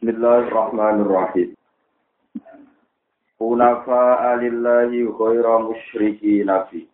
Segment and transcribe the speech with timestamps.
[0.00, 1.52] Bismillahirrahmanirrahim.
[3.36, 6.88] Hunafa alillahi khaira musyriki nabi.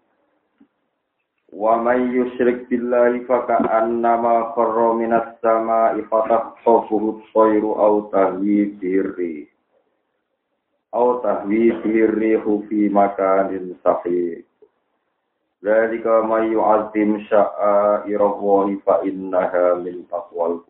[1.54, 9.47] Wa man yusyrik billahi faka'annama kharra minas sama'i fataqtafuhu at-tayru aw tahwi birri.
[10.91, 14.43] Aw tahwi birri fi makanin sahih.
[15.63, 20.66] Dzalika may yu'azzim sya'a'irallahi fa innaha min taqwal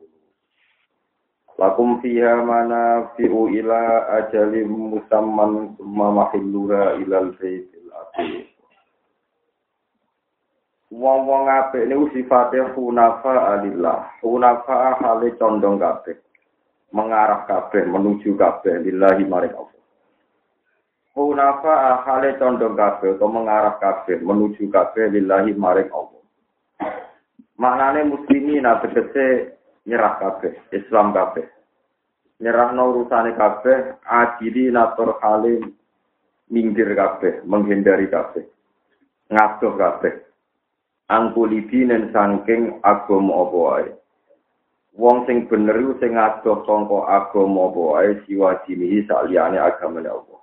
[1.57, 8.53] Lakum fiha mana fi'u ila ajalim musamman mahillura ilal baitil atiq.
[10.93, 14.21] Wong-wong apik niku sifate hunafa alillah.
[14.21, 16.21] Hunafa hale condong kabeh.
[16.93, 19.81] Mengarah kabeh menuju kabeh lillahi maring Allah.
[21.17, 26.23] Hunafa hale condong kabeh atau mengarah kabeh menuju kabeh lillahi maring Allah.
[27.57, 29.57] Maknane muslimin tegese
[29.89, 31.56] nyerah kabeh, Islam kabeh.
[32.37, 35.73] Nyerah no urusane kabeh, adili natur halim
[36.53, 38.45] minggir kabeh, menghindari kabeh.
[39.33, 40.15] Ngadoh kabeh.
[41.09, 43.89] Angkulidinen saking agama apa wae.
[44.97, 50.41] Wong sing bener sing ngadoh sangka agama apa wae siwajinihi saliyane agamane Allah.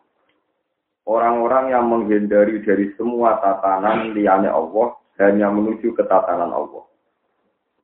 [1.03, 6.87] Orang-orang yang menghindari dari semua tatanan liyane Allah hanya menuju ke tatanan Allah.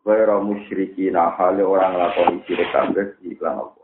[0.08, 3.78] Gaira musyrikin hale orang lakoni syirik kabeh iklan Allah.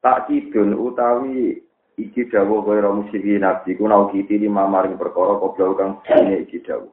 [0.00, 1.60] Tak kidun utawi
[2.00, 6.64] iki dawuh gaira musyrikin nabi ku nau kiti lima maring perkara kobra kang sine iki
[6.64, 6.88] dawuh.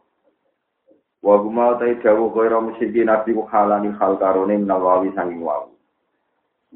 [1.24, 5.72] Wa guma utai dawuh gaira musyrikin nabi ku halani hal karone nawawi sanging wawu.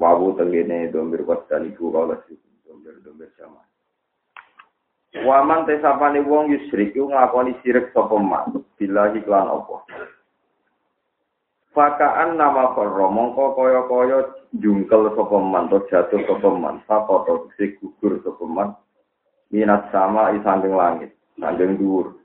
[0.00, 1.20] Wawu tengene domir
[1.52, 2.16] dan iku kala
[2.64, 3.60] domir-domir sama.
[5.12, 9.84] Waman tesapane wong yusrik ku nglakoni sirik sapa man billahi lan apa.
[11.72, 14.18] Fakaan nama korro mongko kaya kaya
[14.60, 18.76] jungkel sapa man to jatuh sapa man sakoto si gugur sapa man
[19.48, 22.20] minat sama isanding langit sanding dhuwur.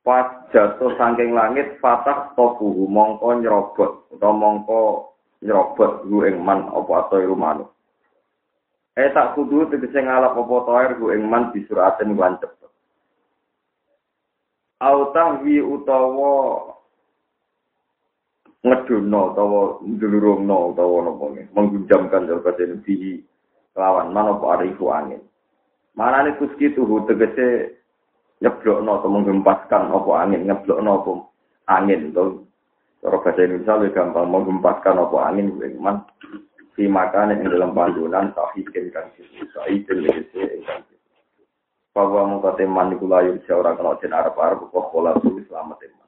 [0.00, 5.12] Pas jatuh saking langit fatah tofuhu mongko nyerobot utawa mongko
[5.44, 7.68] nyerobot gu ing man apa ato manuk.
[8.96, 12.72] Eh tak kudu tegese ngalap apa toer gu ing man disuraten lan cepet.
[14.80, 16.72] Autah wi utawa
[18.64, 23.20] ngedurno utawa ndulurungno utawa napa nggih menggunjamkan jaga jenengi
[23.76, 24.10] lawan.
[24.16, 25.20] Manapa ariku angin?
[25.94, 27.76] Marane kuski tuhu tegese
[28.40, 31.12] nyeblokno utawa menggempaskan apa angin nyeblokno apa
[31.68, 32.16] angin.
[32.16, 32.48] To
[33.04, 36.00] cara basa Indonesia lebih gampang menggempaskan apa angin iman
[36.72, 40.82] si makan yang dalam pandunan tapi kan sih tapi jenisnya kan
[41.94, 46.03] bahwa mau kata mandi kulayu seorang kalau jenar par bukan kolam tuh selamat e,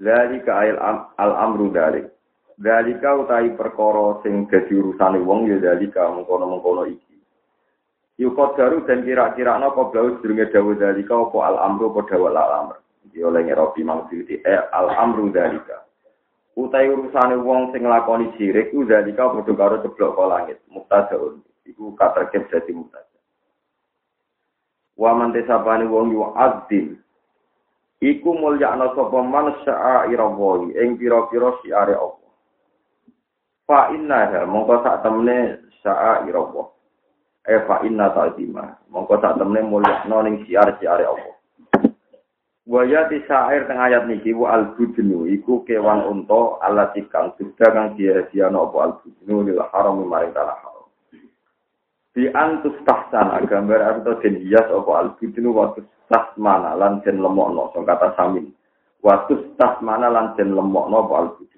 [0.00, 0.80] Zalika ayil
[1.20, 2.08] al amru dalik.
[2.56, 7.20] Zalika utai perkara sing dadi urusane wong ya zalika mengkono-mengkono iki.
[8.20, 12.28] Yukot garu dan kira-kira no kau blau sedurunge dawa dalika apa al amru apa dawa
[12.32, 12.76] al amr.
[13.08, 15.84] Iki oleh ngerobi mangsudi eh al amru dalika.
[16.56, 20.58] Utai urusane wong sing nglakoni sirik ku dalika padha karo ceblok ka langit.
[20.72, 21.44] Muktadaun.
[21.68, 23.16] Iku katerkep dadi muktada.
[24.96, 27.00] Wa man tesapane wong yu addin
[28.00, 32.32] iku mulyakna sapa man sya'ira wa ing pira-pira siare Allah.
[33.68, 36.64] Fa inna mongko sak temne sya'ira wa.
[37.44, 38.88] Eh fa inna ta'zima.
[38.88, 41.36] Mongko sak temne mulyakna ning siar-siare Allah.
[42.70, 47.66] Waya di syair teng ayat niki wa al budnu iku kewan unta alati kang sudah
[47.66, 50.79] kang dia-diana apa al budnu lil haram maring haram.
[52.10, 54.92] Di antus tahsana gambar arto den hias apa?
[54.98, 55.70] Al budnu wa
[56.10, 58.50] tasmana lan den lemokno sing kata samin.
[59.00, 61.14] Watus tasmana lan den lemokno apa?
[61.22, 61.50] Albudu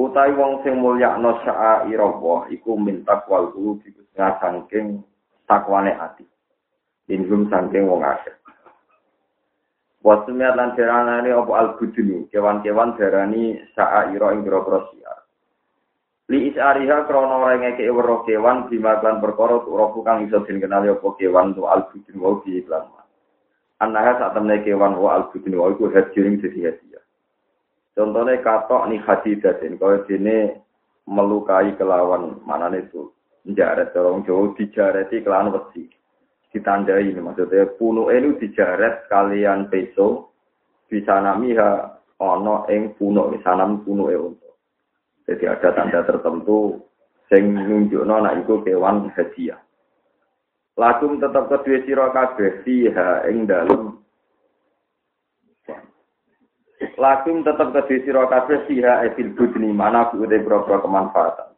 [0.00, 5.04] utai wong sing mulyakno syaira Allah iku minta kwal guru iku sangking
[5.44, 6.24] takwane ati.
[7.12, 8.32] Ingum sangking wong akeh.
[10.00, 11.52] Wasumiat lan jaranane apa?
[11.60, 15.19] Albudunu, kewan-kewan darani sa'aira ing biro siar.
[16.30, 19.74] li isariha krono orang yang kei kewan bima perkara berkoro tu
[20.22, 22.86] iso din kenali opo kewan tu al bikin wau di iklan.
[22.86, 23.02] Ma
[23.82, 27.02] anaknya saat temennya kewan wau al bikin wau itu head jiring jadi ya
[27.98, 29.74] contohnya katok ni hadi dasin
[30.06, 30.62] dene
[31.10, 33.10] melukai kelawan manane nih tuh
[33.50, 35.90] jaret orang jauh dijareti kelawan besi
[36.54, 40.30] ditandai ini maksudnya puno lu dijaret kalian peso
[40.86, 44.38] bisa namiha ana eng puno sanam puno elu
[45.30, 46.82] jadi ada tanda tertentu
[47.30, 49.62] sing nunjukno anak itu kewan hadiah
[50.74, 54.00] lakum tetap kedua sira kabeh fiha ing dalem
[57.00, 61.52] Lakum tetap ke sira kabeh siha efil budni mana bude boro kemanfaatan.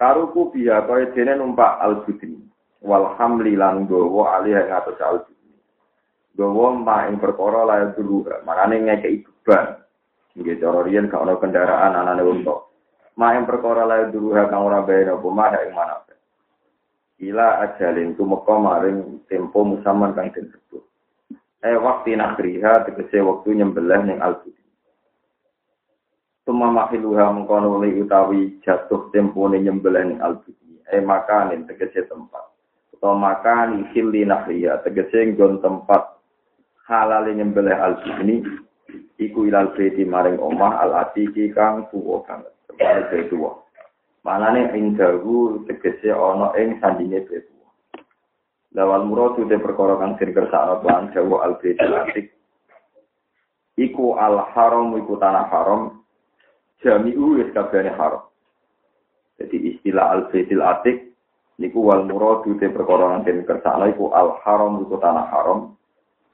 [0.00, 2.40] Karuku biya kaya dene numpak al budni.
[2.80, 5.52] Wal lan gowo alih ing al budni.
[6.36, 9.80] Gowo ma ing perkara layak dulu, manane ngekeki beban.
[10.40, 12.56] Nggih cara riyen gak ana kendaraan unta.
[12.56, 12.69] Ma
[13.20, 16.00] ing perkara layak dulu kang ora bayar apa mah ing mana.
[17.20, 20.80] Ila ajalin tumeka maring tempo musaman kang disebut.
[21.60, 24.40] eh waktu nakriha tegese waktu nyembelih ning al
[26.48, 30.40] Tuma mahiluha mengkono utawi jatuh tempone nyembelih ning al
[30.88, 32.48] eh makanin tegese tempat.
[32.96, 36.16] Atau makan hilli nakriha tegese nggon tempat
[36.88, 38.00] halal nyembelih al
[39.20, 42.56] iku ilal beti maring omah al atiki kang tuwa banget.
[42.80, 43.60] Tempat tuwa.
[44.24, 47.52] Manane ing dawu tegese ana ing sandinge betu.
[48.72, 52.32] Lawal muradu te perkara kang sing Tuhan Jawa al atik.
[53.76, 56.00] Iku al haram iku tanah haram.
[56.80, 58.24] Jami'u wis kabehane haram.
[59.36, 61.12] Jadi istilah al atik
[61.60, 65.76] niku wal muradu te perkara kang sing kersakno iku al haram iku tanah haram.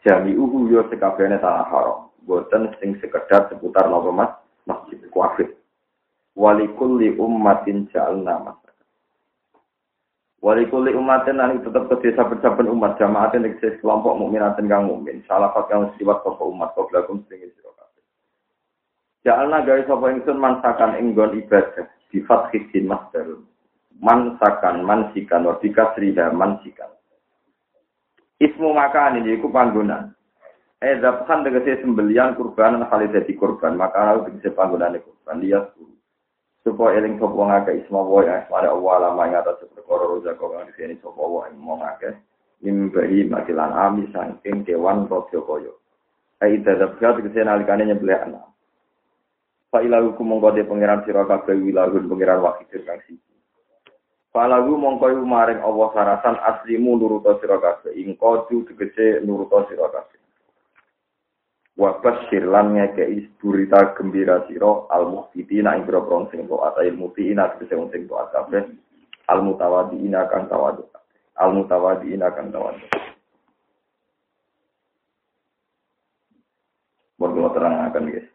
[0.07, 2.07] Jami'u yo sekabehane tanah haram.
[2.23, 4.31] Boten sing sekedar seputar napa mas
[4.63, 5.55] masjid kuafir.
[6.37, 8.67] Walikulli ummatin ja'alna mas
[10.47, 15.25] Wali kuli umatin nanti tetap ke saben-saben umat jamaatin eksis kelompok mukminatin kang mukmin.
[15.27, 18.05] Salah satu yang siwat sopo umat kau belakang sedingin siro kabeh.
[19.27, 23.27] Jalna gawe sopo ingsun mansakan inggon ibadah di fathidin masdar.
[23.99, 26.95] Mansakan, mansikan, wabika sriha, mansikan.
[28.39, 30.15] Ismu makan ini iku panggonan.
[30.79, 35.41] Eh, dapkan tegese sembelian kurban kali jadi kurban, maka harus tegese panggonan kurban.
[35.43, 35.96] Lihat dulu
[36.67, 40.51] supaya eling sapa ngake isma wa ya mare Allah lama ing atas perkara roza kok
[40.51, 42.11] kang dikene sapa wa mong akeh.
[42.67, 45.73] Nimbahi matilan ami saking kewan rodya kaya.
[46.43, 48.51] Ai dadap gat kese nalikane nyembelih anak
[49.71, 53.35] Fa ilahu mongko de pangeran sira kabeh wilahun pangeran wakil kang siji.
[54.35, 57.95] Falagu mongko maring Allah sarasan aslimu nuruta sira kabeh.
[57.95, 60.26] Ing kodu tegese nuruta sira kabeh
[61.77, 67.53] Wabas sirlan ngekei berita gembira siro al muhtitina ing biro sing to ata ilmu ina
[67.53, 68.65] tegese wong sing to kabeh
[69.29, 69.45] al
[69.93, 70.89] ina kang tawadu
[71.37, 71.53] al
[72.09, 72.81] ina kang tawadu
[77.17, 78.29] Mau terang akan guys.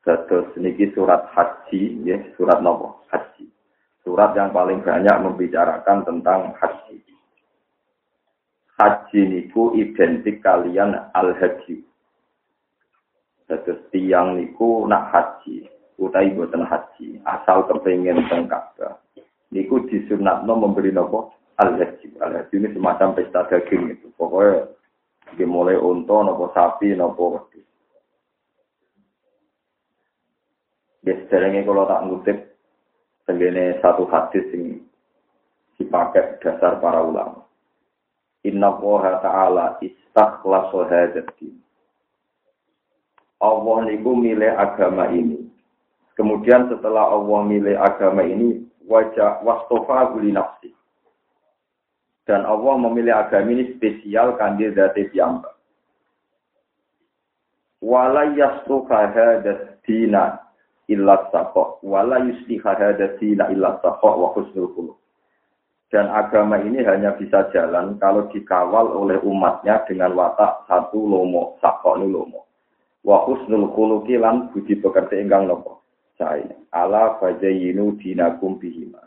[0.00, 3.04] Satu sedikit surat haji, ya surat nopo?
[3.12, 3.44] Haji.
[4.00, 7.07] Surat yang paling banyak membicarakan tentang haji
[8.78, 11.82] haji niku identik kalian al haji.
[13.48, 15.66] Terus tiang niku nak haji,
[15.98, 19.00] utai buatan haji, asal kepengen teng Ka'bah.
[19.50, 22.14] Niku disunatno memberi nopo al haji.
[22.22, 24.12] Al haji ini semacam pesta daging itu.
[24.14, 24.68] Pokoknya
[25.34, 27.50] dimulai unta nopo sapi nopo.
[31.08, 32.38] Ya sederenge kalau tak ngutip
[33.24, 34.76] tenggene satu hadis yang
[35.80, 37.47] dipakai dasar para ulama.
[38.48, 41.28] Inna Allah Ta'ala istakhlasu hadzal
[43.38, 45.46] Allah niku milih agama ini.
[46.18, 50.74] Kemudian setelah Allah milih agama ini, wajah wastofa guli nafsi.
[52.26, 55.54] Dan Allah memilih agama ini spesial kandidat piyambak.
[57.78, 60.42] Wala hadat dina
[60.90, 61.78] illa saqo.
[61.86, 62.20] Wala
[63.22, 64.98] dina illa saqo wa khusnul qulub.
[65.88, 71.96] Dan agama ini hanya bisa jalan kalau dikawal oleh umatnya dengan watak satu lomo, sakok
[71.96, 72.44] ini lomo.
[73.00, 73.72] Wa husnul
[74.20, 75.80] lan budi pekerti ingkang nopo.
[76.20, 76.44] Saya
[76.76, 79.00] ala fajayinu dinakum bihima.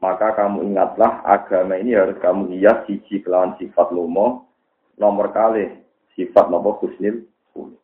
[0.00, 4.48] Maka kamu ingatlah agama ini harus kamu hias siji kelawan sifat lomo,
[4.96, 5.68] nomor kali
[6.16, 7.80] sifat nopo husnul khuluq.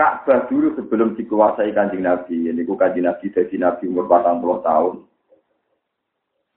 [0.00, 4.94] Ka'bah dulu sebelum dikuasai kanjeng Nabi, ini ku kanjeng Nabi jadi Nabi umur 40 tahun.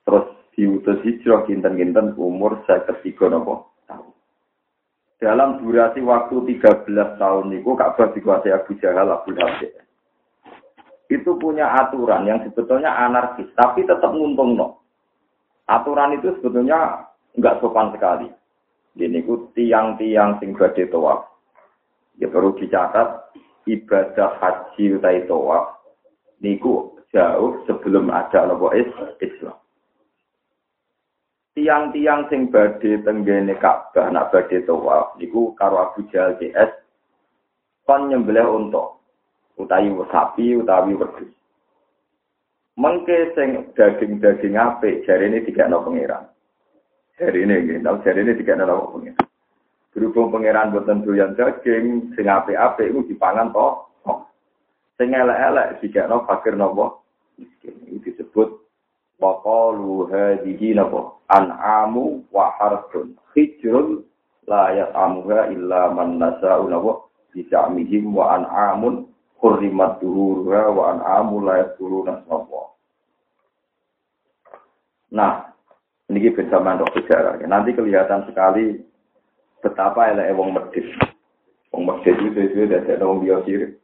[0.08, 4.16] Terus diutus hijrah kinten-kinten umur saya ketiga nopo tahun.
[5.20, 6.88] Dalam durasi waktu 13
[7.20, 9.68] tahun itu Ka'bah dikuasai Abu Jahal, Abu Dhabi.
[11.12, 14.88] Itu punya aturan yang sebetulnya anarkis, tapi tetap nguntung no.
[15.68, 18.32] Aturan itu sebetulnya enggak sopan sekali.
[18.96, 21.33] Ini ku tiang-tiang sing badhe tawaf
[22.22, 23.34] Ya perlu dicatat
[23.66, 25.82] ibadah haji utai tawaf
[26.44, 29.58] niku jauh sebelum ada nopo Islam.
[31.54, 36.74] Tiang-tiang sing badhe tenggene Ka'bah nak badhe tawaf niku karo Abu Jahal CS
[37.86, 38.98] kon nyembelih unta
[39.62, 41.30] utawi sapi utawi wedhus.
[42.74, 46.26] Mengke sing daging-daging apik jarine dikakno pangeran.
[47.22, 49.33] Jarine nggih, jarine dikakno pangeran.
[49.94, 53.68] Berhubung pangeran boten doyan daging, sing apik-apik iku dipangan to.
[54.98, 56.98] Sing elek-elek dikekno fakir napa?
[57.38, 57.78] Miskin.
[57.94, 58.50] Itu disebut
[59.22, 61.14] waqalu hadhihi napa?
[61.30, 62.58] An'amu wa.
[63.38, 64.02] Hijrun
[64.50, 67.06] la yat'amuha illa man nasa'u napa?
[67.34, 69.10] Bisa'mihim wa an'amun
[69.42, 72.62] hurrimat duhuruha wa an'amu la yadhuruna napa?
[75.14, 75.54] Nah,
[76.10, 77.38] ini bersama untuk sejarah.
[77.46, 78.82] Nanti kelihatan sekali
[79.64, 80.84] betapa elek wong medit.
[81.72, 83.80] Wong medit itu sesuai dari wong dia sirik.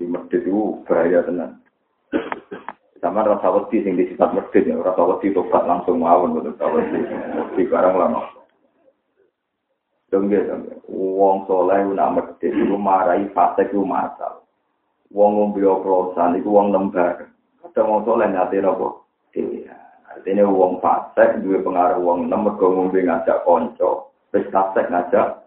[0.00, 1.60] Di medit itu bahaya tenan.
[3.04, 7.04] Sama rasa wedi sing disifat medit ya, rasa wedi tobat langsung mawon rasa wedi.
[7.54, 8.24] Di barang lama.
[10.08, 10.74] Dongge dongge.
[10.88, 14.40] Wong soleh nak medit itu marahi fase itu masal.
[15.12, 17.28] Wong ngombe oplosan itu wong lembar.
[17.60, 19.04] Kadang wong soleh nyate nopo?
[19.36, 19.76] Iya.
[20.14, 24.13] Artinya wong fasek duwe pengaruh wong enam mergo ngombe ngajak konco.
[24.34, 25.46] Wis kasek ngajak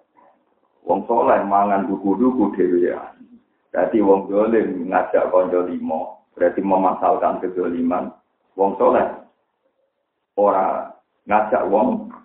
[0.88, 3.12] wong soleh mangan duku-duku dhewe ya.
[3.67, 8.08] Dadi wong dolim ngajak konco limo, berarti memasalkan kedoliman.
[8.56, 9.03] Wong soleh
[10.39, 10.88] ora
[11.27, 12.15] ngajak wong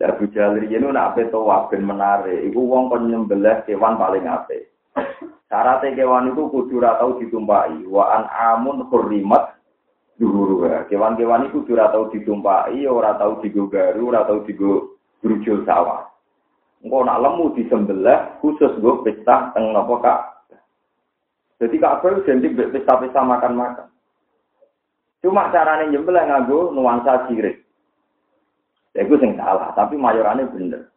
[0.00, 2.48] Ya Jalil ini nak apa tuh wabin menarik.
[2.48, 4.72] Iku wong kon nyembelih kewan paling apik.
[5.52, 7.84] Syaratnya kewan itu kudu tau ditumpai.
[7.84, 9.60] Wa an amun hurrimat
[10.88, 14.89] Kewan-kewan itu kudu tau ditumpai, ora tau digogaru, ora tau digo
[15.20, 16.08] brujul sawah.
[16.80, 20.20] Engko nak lemu disembelih khusus gue pesta teng napa Kak.
[21.60, 23.92] Jadi Kak Abel identik pesta-pesta makan-makan.
[25.20, 27.60] Cuma carane nyembelih nganggo nuansa sirik.
[28.96, 30.88] Ya itu sing salah, tapi mayorannya bener.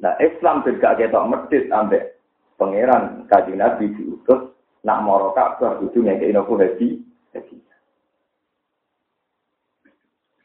[0.00, 2.16] Nah Islam juga ketok medit ambek
[2.56, 4.54] pangeran kaji Nabi diutus
[4.86, 6.56] nak moro Ka'bah kudu ngekeki nopo.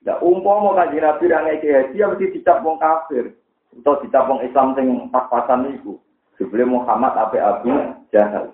[0.06, 3.34] Ya umpama kanjeng Nabi ra ngeke haji ya mesti dicap wong kafir.
[3.82, 5.98] Atau dicap wong Islam sing pas-pasan iku.
[6.38, 7.74] Sebelum Muhammad ape Abu
[8.14, 8.54] Jahal.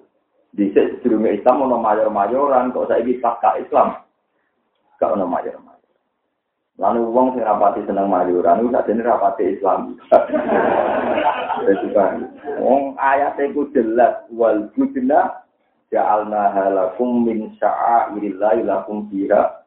[0.56, 4.00] Di sedurunge Islam ono mayor-mayoran kok saiki pasca Islam.
[4.96, 5.92] Gak ono mayor-mayor.
[6.80, 10.00] Lalu wong sing rapati seneng mayoran iku sakjane rapati Islam.
[11.68, 12.32] Itu kan.
[12.64, 15.44] Wong ayat iku jelas wal budna
[15.92, 19.61] ja'alna halakum min sya'airillahi lakum fiha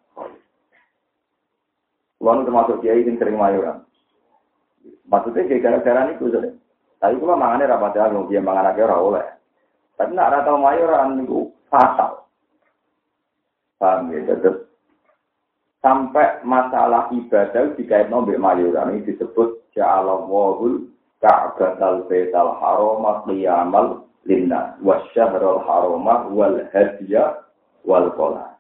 [2.25, 3.85] Kulo termasuk kiai yang sering mayoran.
[5.13, 6.57] Maksudnya kayak gara-gara itu saja.
[6.97, 9.27] Tapi kulo mangane rapat ya, dia mangan aja ora oleh.
[10.01, 12.25] Tapi nak rata mayoran itu fatal.
[13.77, 14.25] Paham ya?
[14.41, 14.65] Terus
[15.85, 20.89] sampai masalah ibadah dikait nombek mayoran ini disebut ja'ala wahul
[21.21, 27.45] ka'batal baital harama qiyamal linnas wasyahrul harama wal hadiya
[27.85, 28.57] wal qala.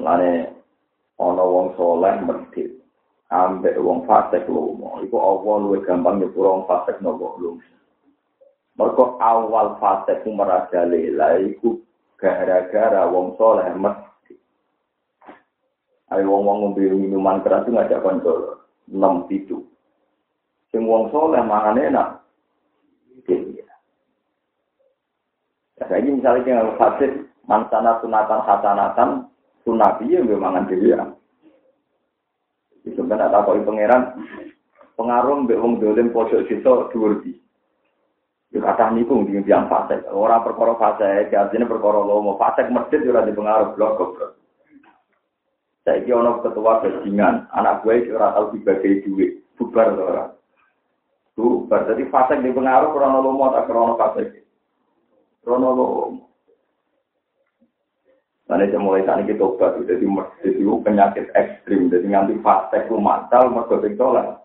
[0.00, 0.61] Mulane
[1.22, 2.74] ana wong soleh medhit
[3.30, 7.62] ambek wong fasik lomo iku Allah luwih gampang nyepuro wong fasik nopo lomo
[8.74, 11.78] mergo awal fasik ku merajalela iku
[12.18, 14.38] gara-gara wong soleh medhit
[16.12, 18.60] ayo wong-wong ngombe minuman keras ngajak kanca
[18.92, 19.64] enam pitu.
[20.68, 22.08] Sing wong soleh mangan enak
[25.82, 27.10] Ya, saya misalnya yang fasik
[27.46, 29.10] mansana sunatan hasanatan
[29.62, 31.06] Sunabi ya nggak mangan dhewe ya.
[32.82, 34.02] Itu kan tak kok pangeran
[34.98, 37.38] pengaruh mbek wong dolim pojok situ dhuwur di.
[38.52, 40.04] Ya kata niku di yang fase.
[40.12, 42.36] Ora perkara fase, artinya perkara lomo.
[42.36, 44.36] Fase masjid ora di pengaruh blok kok.
[45.82, 50.30] Saiki ana ketua bajingan, anak gue ora tau dibagi duit, bubar ora.
[51.34, 54.46] Bubar, jadi fase di pengaruh krono lomo tak krono fase.
[55.42, 56.31] Krono lomo.
[58.52, 60.04] Karena itu mulai saat ini tobat, jadi
[60.44, 64.44] itu penyakit ekstrim, jadi nganti fase itu matal, mereka tolak.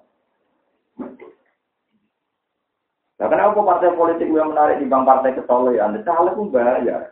[3.20, 6.00] Nah, kenapa partai politik yang menarik di bang partai ketolehan?
[6.08, 7.12] Salah pun bayar.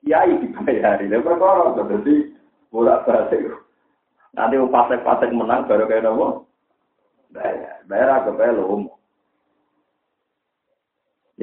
[0.00, 2.14] Kiai dibayar, ini perkara, jadi
[2.72, 3.52] bolak balik.
[4.32, 6.28] Nanti partai-partai menang, baru kayak apa?
[7.36, 8.96] Bayar, bayar agak bayar loh.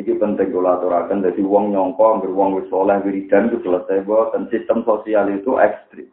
[0.10, 4.50] Iki penting kula aturaken dadi wong nyongko anggere wong wis saleh wiridan itu selesai dan
[4.50, 6.10] sistem sosial itu ekstrim.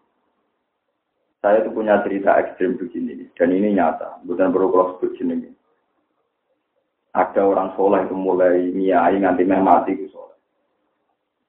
[1.40, 5.48] Saya itu punya cerita ekstrim begini dan ini nyata, bukan perlu kalau sebut ini.
[7.16, 10.36] Ada orang soleh itu mulai niai nganti meh mati itu soleh.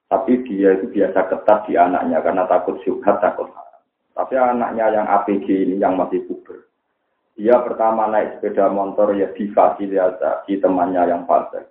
[0.08, 3.52] Tapi dia itu biasa ketat di anaknya karena takut syubhat, takut.
[4.16, 6.64] Tapi anaknya yang APG ini yang masih puber.
[7.36, 11.68] Dia pertama naik sepeda motor ya difasilitasi temannya yang fasik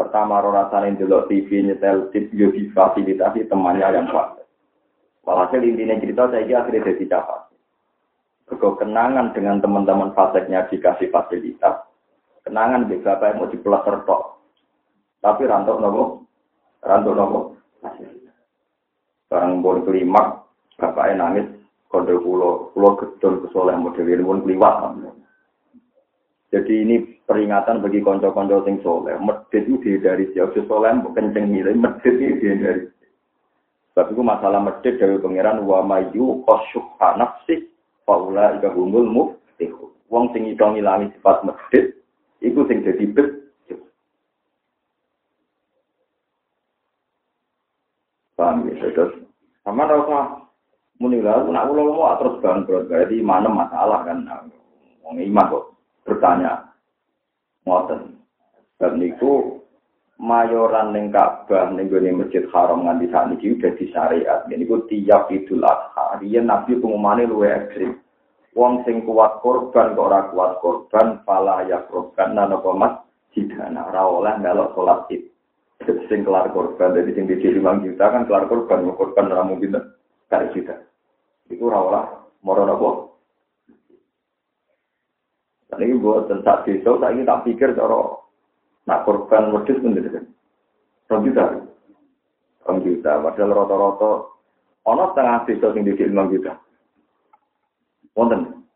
[0.00, 4.40] Pertama rasanya dulu TV nyetel tip yo difasilitasi temannya yang kuat.
[5.28, 7.40] Walhasil intinya cerita saya kira akhirnya jadi dapat.
[8.56, 11.84] Kau kenangan dengan teman-teman faseknya dikasih fasilitas.
[12.48, 14.40] Kenangan di bapak mau diplaster tok.
[15.20, 16.24] Tapi rantok nopo,
[16.80, 17.38] rantok nopo.
[19.28, 20.40] Sekarang boleh kelima,
[20.80, 21.46] bapaknya nangis.
[21.92, 24.74] Kode pulau, pulau gedon kesoleh model ini pun keliwat.
[26.50, 26.96] Jadi ini
[27.30, 29.14] peringatan bagi konco-konco sing soleh.
[29.22, 31.78] Medit itu dari siapa soleh, kenceng nilai.
[31.78, 32.82] Medit itu dari
[33.90, 37.70] Sebab itu masalah medit dari pangeran wa mayu qasyuha nafsi
[38.06, 39.90] faula ika humul muftihu.
[40.10, 41.98] Wong sing iso ngilangi sifat medit
[42.42, 43.28] iku sing dadi bet.
[48.38, 49.20] Paham ya, terus
[49.66, 50.48] sama rasa
[50.96, 54.24] muni lalu nak ulo terus bangkrut berarti mana masalah kan
[55.04, 55.64] wong iman kok
[56.10, 56.74] bertanya
[57.62, 58.18] ngoten
[58.82, 59.62] dan niku
[60.20, 64.44] mayoran ning Ka'bah ning gone Masjid Haram nganti sakniki udah di syariat.
[64.48, 67.96] Niku tiap Idul Adha, riyen Nabi pengumane luwe ekstrim.
[68.52, 74.02] Wong sing kuat korban kok ora kuat korban, pala ya korban nana komat jidana ora
[74.04, 75.22] oleh melok salat Id.
[76.10, 79.78] Sing kelar korban dari sing di 5 juta kan kelar korban, korban ora mungkin
[80.26, 80.76] kali juta.
[81.46, 82.10] Iku ora
[82.42, 83.09] moro napa?
[85.70, 88.20] Ini buat tentang desa, saya ini tak pikir cara
[88.90, 90.24] Nak korban pun kan.
[91.10, 91.44] Rong juta.
[92.66, 93.12] Rong juta.
[93.22, 94.10] Padahal rata-rata
[94.88, 96.52] ana setengah desa sing didik 5 juta.
[98.18, 98.66] Wonten.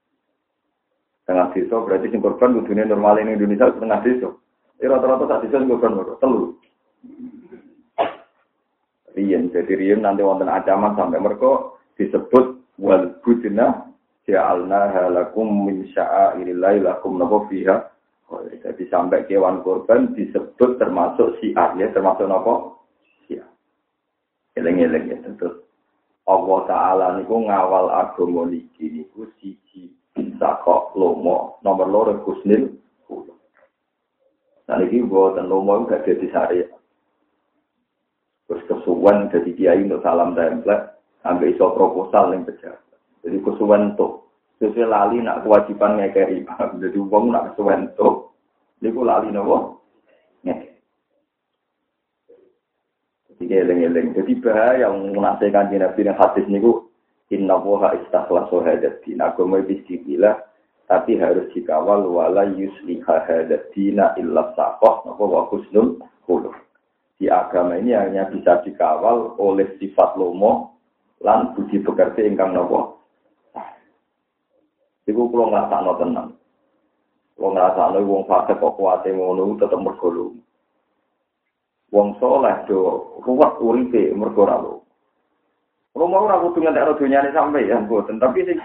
[1.25, 4.29] Setengah desa berarti sing korban kudune normal ini Indonesia setengah desa.
[4.79, 6.55] Ini rata-rata tak desa sing korban loro, telu.
[9.15, 13.94] Rien, jadi Rien nanti wonten ancaman sampai mereka disebut wal budina
[14.25, 17.95] ja'alna halakum min sya'airillahi lakum nabo fiha
[18.43, 22.75] jadi sampai kewan korban disebut termasuk siar ya, termasuk apa?
[23.29, 23.47] Siar.
[24.59, 25.63] Eleng-eleng ya tentu.
[26.25, 32.81] Allah Ta'ala niku ngawal agama niki niku siji bisa kok lomo nomor loro kusnil
[34.65, 36.73] Nah ini buatan lomo gak jadi syariat.
[38.49, 42.84] Terus kesuwan jadi kiai untuk salam template, sampai iso proposal yang pejabat.
[43.25, 44.25] Jadi kesuwan tuh
[44.63, 46.47] Sesuai lali nak kewajiban ngekeri.
[46.83, 48.31] Jadi uang nak kesuwen tuh.
[48.79, 49.83] Niku lali nopo.
[53.35, 54.15] Jadi eleng-eleng.
[54.15, 55.11] Jadi bahaya yang
[55.69, 56.87] di Nabi yang hadis niku.
[57.35, 59.35] Inna woha istakhlasu hadatina.
[59.35, 60.39] Agama bismillah.
[60.87, 65.03] Tapi harus dikawal wala yusliha hadatina illa sakoh.
[65.03, 65.99] Nopo wa husnul
[66.31, 66.55] huluh.
[67.19, 70.79] Di agama ini hanya bisa dikawal oleh sifat lomo
[71.21, 73.04] lan budi pekerti ingkang nopo
[75.05, 76.31] Iku kalau ngerasa no tenang.
[77.37, 80.33] Kalau ngerasa no wong fase kok kuate ngono tetep mergo
[81.95, 84.83] Wong soleh do ruwet uripe mergo ora lu.
[85.95, 88.59] Kalau mau ora kudu ngentek dunyane sampai ya mboten, tapi sing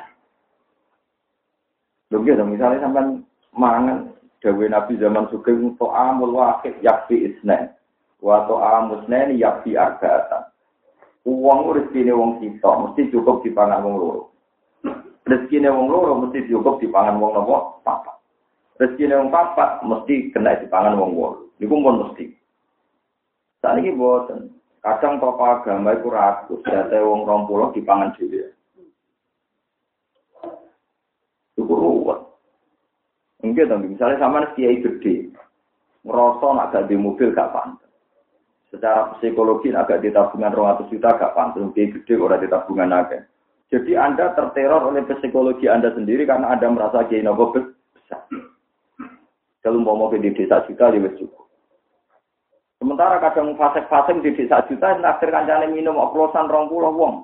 [2.10, 3.22] Lho dong misalnya sampean
[3.54, 4.10] mangan
[4.42, 7.70] dawe Nabi zaman sugeng to amul wahid yakfi isnen.
[8.18, 10.50] Wa to amusnen yakfi arba'atan.
[11.30, 14.29] Uang rezekine wong kita mesti cukup dipangan wong loro.
[15.30, 18.18] Rezeki wong loro mesti cukup dipangan wong nopo papat.
[18.82, 21.54] Rezeki wong papat mesti kena dipangan wong wolu.
[21.62, 22.34] Iku pun mesti.
[23.62, 24.50] Saat ini buatan.
[24.80, 26.54] Kadang tokoh agama itu ragu.
[26.66, 28.50] Data wong rompulo dipangan juga.
[31.54, 32.20] Itu ruwet.
[33.46, 33.86] Enggak dong.
[33.86, 35.30] Misalnya sama kiai gede.
[36.08, 37.92] Ngerasa nak gak di mobil gak pantas.
[38.72, 41.68] Secara psikologi agak di tabungan 200 juta gak pantas.
[41.76, 43.28] Kiai gede orang di tabungan agak.
[43.70, 48.26] Jadi Anda terteror oleh psikologi Anda sendiri karena Anda merasa kiai nopo besar.
[49.62, 51.46] Kalau mau mau di desa juta ya cukup.
[52.82, 57.16] Sementara kadang fasek-fasek di desa juta naktir kancane minum oplosan rong puluh wong.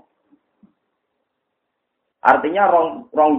[2.21, 3.33] Artinya rong rong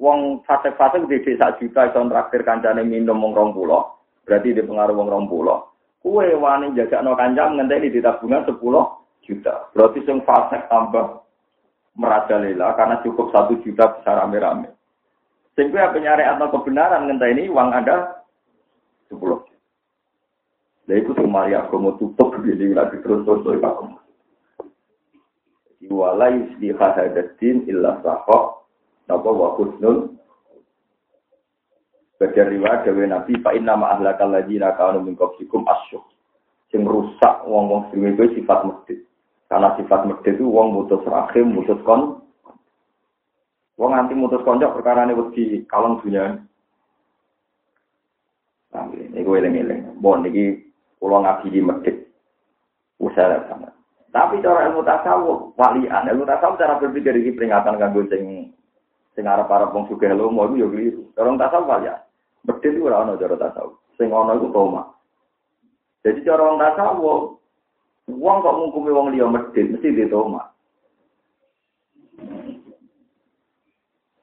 [0.00, 3.84] wong fasek-fasek di desa juta itu traktir kancane minum wong rong puluh.
[4.24, 5.60] Berarti di pengaruh wong rong puluh.
[6.00, 8.86] Kue wani jaga no kancam ngenteni di tabungan sepuluh
[9.26, 9.68] juta.
[9.74, 11.25] Berarti sing fasek tambah
[11.96, 14.70] merajalela karena cukup satu juta besar rame-rame.
[15.56, 18.20] Sehingga penyari atau kebenaran ngentah ini uang Anda
[19.08, 19.40] sepuluh.
[20.86, 23.96] Nah itu cuma ya mau tutup begini lagi terus terus terus aku.
[25.90, 28.68] Wala yusli hadatin illa sahok
[29.08, 30.16] napa wa husnul
[32.16, 36.04] Bagian riwayat Dewi Nabi Pak Inna ma'ahlakal ladina kanu min asyuk
[36.72, 38.00] sing rusak wong-wong sing
[38.32, 38.98] sifat masjid.
[39.46, 42.18] Karena sifat medhe itu wong mutus rahim, mutus kon.
[43.78, 46.34] Wong nganti mutus konco perkara ini wedi kalong dunia.
[48.74, 50.02] Nah, ini gue eling-eling.
[50.02, 50.58] Bon, ini
[50.98, 51.96] pulau di medit.
[52.96, 53.70] Usaha sama.
[54.12, 56.08] Tapi cara ilmu tasawuf, walian.
[56.08, 58.52] Ilmu tasawuf cara berpikir ini peringatan kanggo sing
[59.16, 61.02] Sing arep-arep wong sugih lomo iku ya keliru.
[61.16, 62.04] Orang tasawuf ya.
[62.44, 63.80] Medit iku ora ana cara tasawuf.
[63.96, 64.92] Sing ana iku toma.
[66.04, 67.40] Jadi cara tasawuf,
[68.06, 70.42] wong kok ngukumi wong liya medit mesti ditoma.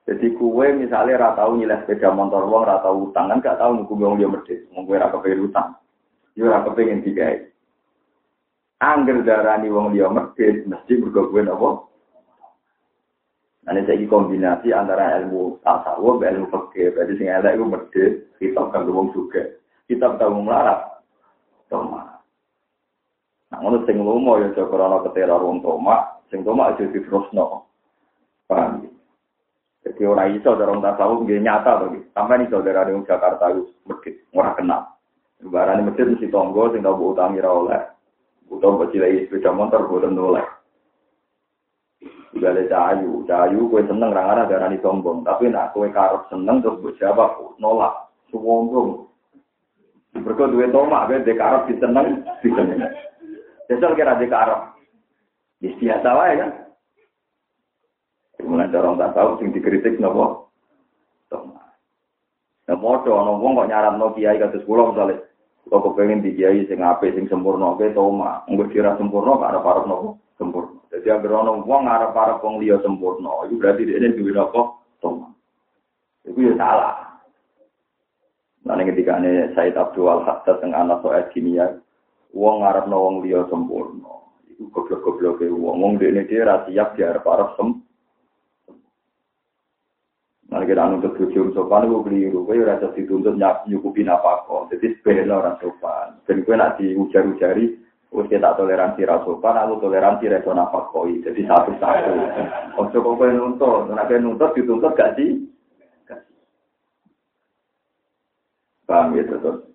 [0.03, 4.03] Jadi kue misalnya ora tau sepeda motor wong ora tau utang kan gak tau ngukumi
[4.07, 4.59] wong liya medit.
[4.71, 5.69] Wong kowe ora kepengin utang.
[6.35, 7.37] Yo ora kepengin digawe.
[8.83, 11.69] Angger darani wong liya medit mesti mergo kowe napa?
[13.63, 16.91] Nah, ini kombinasi antara ilmu tasawuf ilmu fikih.
[16.91, 19.39] Berarti sing elek itu medhit, kitab kanggo wong juga.
[19.87, 20.92] Kitab kanggo melarat.
[23.63, 27.63] Ngono sing lomo ya aja krana keteror wong toma, sing toma aja diterusno.
[28.43, 28.91] Paham?
[29.87, 34.19] Jadi orang iso dorong tasawuf nggih nyata to Sampai nih saudara di Jakarta itu medhit,
[34.35, 34.99] ora kenal.
[35.47, 37.81] Barane medhit mesti tonggo sing tau utangi ra oleh.
[38.51, 40.43] Utawa bocil sepeda motor boten oleh.
[42.35, 46.99] Gale cahayu, cahayu kue seneng rangana darani sombong, tapi nak kue karep seneng terus buat
[46.99, 49.07] siapa nolak, sombong.
[50.19, 52.91] Mereka duwe tomak, kue dek karep diseneng, diseneng.
[53.71, 54.61] Jajal kira dek karep,
[55.63, 56.51] biasa wae kan.
[58.43, 60.51] Mulai dorong tak tahu, sing dikritik nopo.
[62.63, 65.19] Nah, modo, ono wong kok nyaran no kiai kados kula misalnya,
[65.67, 69.59] kok kepengen di kiai sing apik sing sempurna, kue tomak, nggak kira sempurna, kok ada
[69.59, 70.79] parah nopo sempurna.
[70.87, 74.61] Jadi agar orang wong ngarep para wong liya sempurna, itu berarti ini duwe apa?
[75.03, 75.27] Toma.
[76.23, 77.19] Itu ya salah.
[78.63, 81.82] Nah, ketika ini Said Abdul Al-Haddad yang anak soal kimia,
[82.33, 84.25] wong ngarep wong liya sempurna.
[84.49, 85.77] Itu goblok-goblok ke wong.
[85.79, 87.69] Wong dia ini dia siap di arep sem.
[90.53, 92.45] Nah, kita nuntut bujum sopan, gue keliru.
[92.45, 94.69] Gue rasa dituntut nyukupi apa kok.
[94.69, 96.21] Jadi sebenarnya orang sopan.
[96.29, 97.73] Dan gue nak diujar-ujari,
[98.13, 101.17] Wis kita toleransi rasopan, aku toleransi reso nafas koi.
[101.25, 102.13] Jadi satu-satu.
[102.77, 105.49] Ojo kok kowe nuntut, nek nuntut dituntut gak sih?
[108.85, 109.72] Paham ya terus.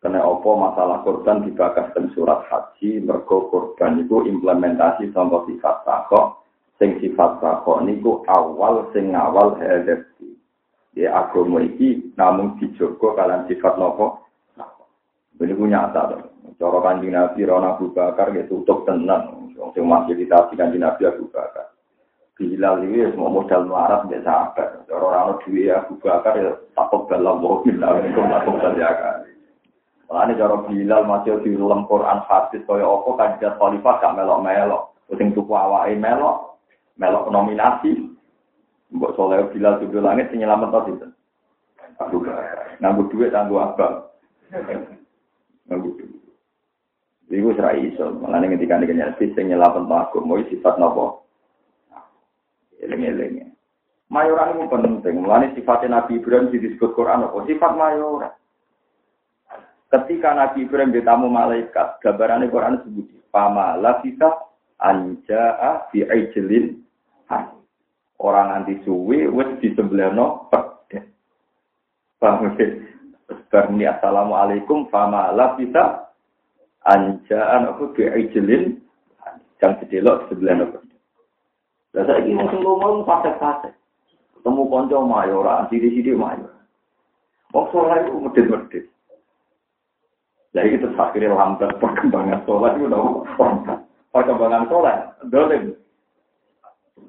[0.00, 6.40] Karena opo masalah korban dibakas dan surat haji, mergo korban itu implementasi contoh sifat takok,
[6.80, 10.32] sing sifat takok niku awal sing awal hadati.
[10.96, 14.24] Ya agama iki namun dijogo kalian sifat nopo.
[15.40, 16.20] Ini punya nyata
[16.60, 19.52] Cara kanjeng Nabi Rona Abu Bakar ya tutup tenang.
[19.56, 21.72] Yang masih ditasi kanjeng Nabi Abu Bakar.
[22.36, 24.68] Bilal ini ya semua modal melarat tidak sabar.
[24.84, 27.80] Cara orang duit Abu Bakar ya takut dalam mobil.
[27.80, 29.29] Kok takut terjaga.
[30.10, 34.90] Makanya cara Bilal masih di dalam Quran hadis kaya apa kandidat khalifah gak melok-melok.
[35.14, 36.58] Sing tuku awake melok,
[36.98, 38.10] melok nominasi.
[38.90, 41.10] Mbok soleh Bilal tujuh langit sing nyelamet to sinten?
[41.94, 42.74] Bakar.
[42.82, 43.94] Nganggo duit nganggo abang.
[45.70, 46.10] Nganggo duit.
[47.30, 51.22] Iku serai iso, malah nih ketika nih nyelfi sing nyelapan mau sifat nopo.
[52.82, 53.54] Eling-eling.
[54.10, 57.46] Mayoran itu penting, mulai sifatnya Nabi Ibrahim disebut Quran apa?
[57.46, 58.34] Sifat mayoran.
[59.90, 66.82] Ketika Nabi Ibrahim ditamu malaikat, gambarannya Quran sebut, Pama lafika anja'a fi ijlin
[68.20, 70.50] Orang anti suwi, wis sebelah no,
[72.20, 72.68] Paham ya?
[73.48, 76.12] Berni Assalamualaikum, fama lafika
[76.84, 78.76] anjaan aku bi ijlin
[79.60, 80.78] yang sedelok di sebelah nopo.
[81.96, 83.74] Lah saiki wong sing lomo fasik-fasik.
[84.38, 86.54] Ketemu kanca mayoran, sidi-sidi mayor.
[87.52, 88.84] Wong saleh iku medhit-medhit.
[90.50, 93.44] Iki terus akhirnya lambat perkembangan sholat itu nopo.
[94.10, 94.98] Perkembangan sholat,
[95.30, 95.78] dolim.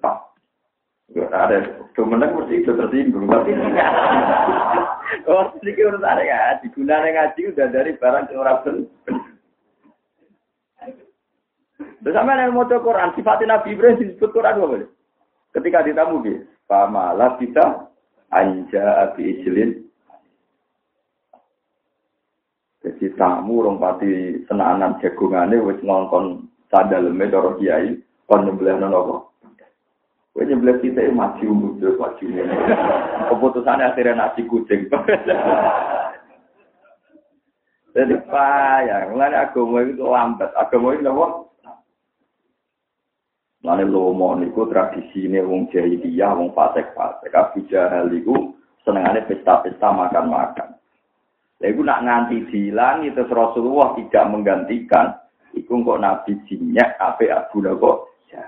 [0.02, 0.18] Tak.
[1.12, 1.60] ada
[1.92, 3.28] kemenang mesti itu tersinggung
[5.28, 9.20] oh sedikit urusan ya digunakan ngaji udah dari barang orang benar
[12.02, 14.90] Terus sama yang mau Quran, sifatnya Nabi Ibrahim disebut Quran apa boleh?
[15.54, 17.94] Ketika ditamu dia, pamalah kita
[18.34, 19.86] anja abi ijlin.
[22.82, 27.94] Jadi tamu orang pati senanan jagungannya wis ngongkon sadaleme cara kiai
[28.26, 29.30] kon nyembelih nono?
[30.34, 32.26] Kowe nyembelih kita maju mundur maju.
[33.30, 34.90] Keputusannya akhirnya nasi kucing.
[37.92, 40.56] Jadi payah, mulai agama itu lambat.
[40.56, 41.28] Agama itu apa?
[43.62, 47.36] Lane lomo niku tradisine wong jahiliyah, wong fasik-fasik.
[47.36, 48.56] Abu Jahal iku
[48.88, 50.71] senengane pesta-pesta makan-makan.
[51.62, 55.14] Lha iku nak nganti dihilangi terus Rasulullah tidak menggantikan,
[55.54, 57.98] iku kok Nabi jinyak ape Abu kok
[58.34, 58.42] ya.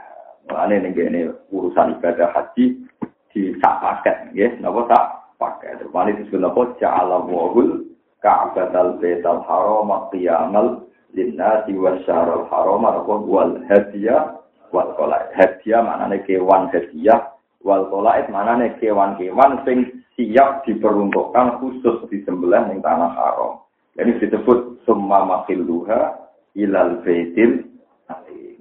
[0.49, 2.81] Lane ning kene urusan ibadah haji
[3.29, 5.03] di sak paket nggih, napa sak
[5.37, 5.85] paket.
[5.93, 7.85] Wali disebut napa ja'ala wahul
[8.25, 14.41] ka'batal baital haram qiyamal linnasi wasyarul haram wal hadiyah
[14.73, 15.29] wal kolak.
[15.37, 23.13] Hadiah maknanya kewan hadiah Wal qalaid manane kewan-kewan sing siap diperuntukkan khusus disembelih ning tanah
[23.13, 23.63] haram.
[23.93, 26.17] Jadi disebut summa makhilluha
[26.57, 27.69] ilal baitil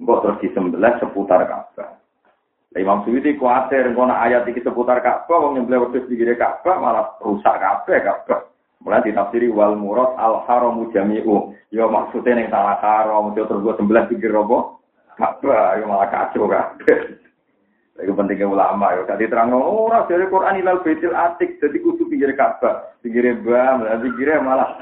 [0.01, 1.95] Mbok terus disembelih seputar Ka'bah.
[2.73, 8.01] Imam Suyuti kuatir ngono ayat iki seputar Ka'bah wong nyembelih di Ka'bah malah rusak kabeh
[8.01, 8.49] Ka'bah.
[8.83, 11.55] Mulai ditafsiri wal murad al haramu jami'u.
[11.71, 14.57] Ya maksudnya ning tanah haram terus gue sembelih pikir apa?
[15.15, 17.22] Ka'bah ya malah kacau kabeh.
[17.93, 19.05] Itu pentingnya ulama ya.
[19.05, 24.41] Tadi terang ora dari Quran ilal baitil atik jadi kudu pinggir Ka'bah, pinggir bam, pinggir
[24.41, 24.73] malah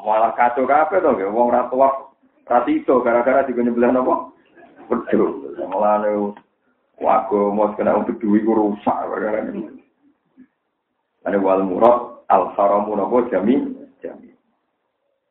[0.00, 2.08] malah kacau kabeh to, wong ora tuwa
[2.48, 4.32] ra gara-gara digonyebelah napa?
[4.88, 5.58] Betul.
[5.60, 6.06] Malah
[6.96, 9.68] Wago mau kena untuk duit rusak perkara ini.
[11.28, 13.75] Ada wal murad al haramu jami jami.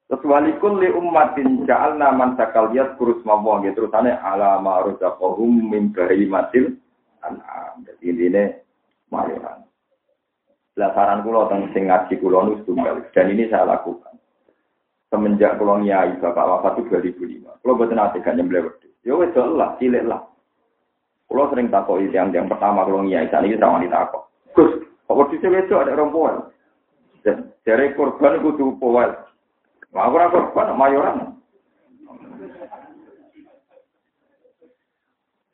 [0.06, 5.66] Terus walikul li ummatin ja'alna man sakal yat kurus mawang gitu terus ane ala ma'ruzaqahum
[5.66, 5.90] min
[6.30, 6.78] matil
[7.26, 7.82] an'am.
[7.82, 8.44] Jadi ini
[9.10, 9.66] mayoran.
[10.78, 14.14] Lah saran kula teng sing ngaji kula nu tunggal dan ini saya lakukan.
[15.10, 17.66] Semenjak kula nyai Bapak wafat itu 2005.
[17.66, 18.94] Kula boten ate gak nyembelih wedhus.
[19.02, 20.22] Ya wis lah, cilik lah.
[21.26, 24.30] Kalau sering takut itu yang yang pertama kalau ngiai saat ini sama ditakut.
[24.54, 24.72] Gus,
[25.10, 26.54] kok sini itu ada rombongan.
[27.66, 29.10] Dari korban tuh powel.
[29.96, 31.40] Mau aku korban mayoran.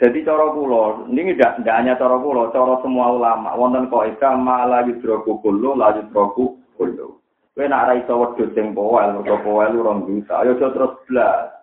[0.02, 3.54] Jadi cara kula, ini tidak tidak hanya cara kula, cara semua ulama.
[3.54, 7.22] Wonten kok ika malah yudroku kullu, la yudroku kullu.
[7.54, 10.42] Kowe nak ra iso wedhus sing powel, mergo powel rong juta.
[10.42, 11.54] Ayo terus blas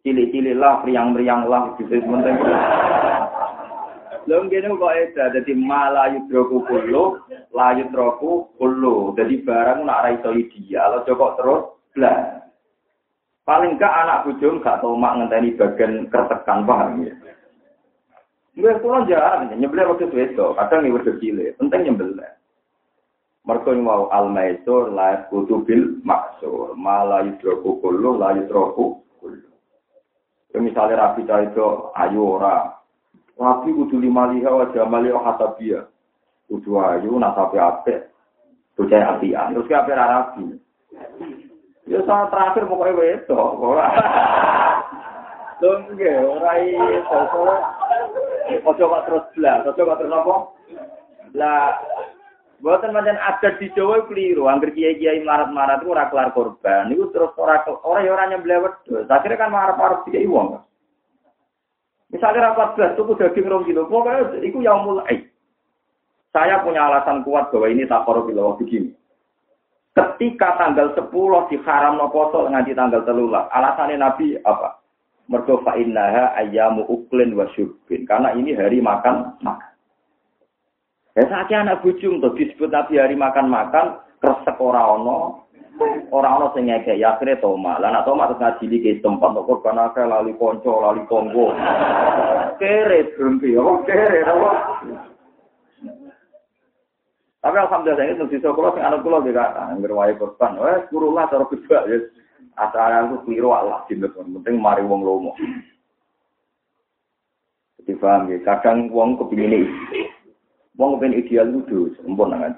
[0.00, 2.40] cilik-cilik lah, meriang-meriang lah, gitu penting.
[4.28, 7.24] Lho ngene kok ada dadi malayu droku kulo,
[7.56, 9.16] layu droku kulo.
[9.16, 11.62] Dadi barang nak ra iso ideal, aja terus
[11.96, 12.40] blas.
[13.48, 17.14] Paling gak anak bujung gak tau mak ngenteni bagian kertekan paham ya.
[18.54, 22.36] Gue pulang jarang, nyebelnya waktu itu, kadang ini waktu cilik, penting nyebelnya.
[23.48, 29.00] Mereka mau al-maisur, la kutubil maksur, malah yudroku kullu, la yudroku
[30.50, 32.79] Ya misalnya Rabi itu ayu ora.
[33.40, 35.88] Rabi kudu lima liha wa jamali wa hatabia.
[36.44, 38.12] Kudu ayu nasabi apik.
[38.76, 39.56] Bocah apian.
[39.56, 40.44] Terus ke apik Rabi.
[41.88, 43.40] Ya saat terakhir pokoknya wedo.
[43.72, 43.88] Ora.
[45.64, 45.72] Lho
[46.36, 47.56] ora.
[48.60, 50.34] Ojo kok terus blas, ojo kok terus apa?
[51.36, 51.70] Lah
[52.60, 54.44] Buatan macam adat di Jawa keliru.
[54.44, 56.92] Angger kiai-kiai marat-marat itu ora kelar korban.
[56.92, 58.74] Itu terus ora orang yang orangnya belewet.
[59.08, 60.60] Akhirnya kan marah-marah kiai uang.
[62.10, 63.86] Misalnya rapat belas tuku daging rong kilo.
[63.86, 65.26] Pokoknya itu yang mulai.
[66.30, 68.94] Saya punya alasan kuat bahwa ini tak korup begini.
[69.90, 71.10] Ketika tanggal 10
[71.66, 73.50] haram no poso nganti tanggal telulah.
[73.50, 74.78] Alasannya Nabi apa?
[75.26, 78.06] Mergo fa innaha ayyamu uklin wa syurbin.
[78.06, 79.70] Karena ini hari makan makan.
[81.18, 85.49] Ya sakit anak bujung tuh disebut Nabi hari makan-makan, kresek ora ono,
[86.10, 87.80] ora ono sing ngekek ya akhirnya toma.
[87.80, 91.54] Lah nak toma terus ngajili ke tempat kok korban akeh lali konco, lali tonggo.
[92.60, 94.52] Kere berhenti, apa kere apa?
[97.40, 101.24] Tapi alhamdulillah ini tentu saja kalau sing anak kula juga anggar wae korban, wes kurulah
[101.32, 101.98] cara beda ya.
[102.60, 105.32] Asal aku keliru Allah jinten penting mari wong lomo.
[107.80, 109.64] Jadi paham ya, kadang wong kepingin
[110.76, 112.56] Wong ben ideal itu sempurna nang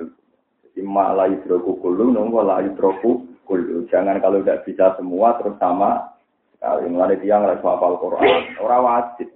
[0.72, 3.84] Jadi malah yudroku kulu, nunggu lah yudroku kulu.
[3.92, 6.16] Jangan kalau tidak bisa semua terus sama.
[6.56, 9.28] Kalau yang tiang lagi hafal Quran, orang wajib.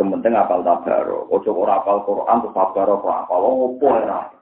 [0.00, 1.28] Sementing apal tabaro.
[1.28, 4.32] Ojo ora apal Quran terus tabaro kok apal opo ora.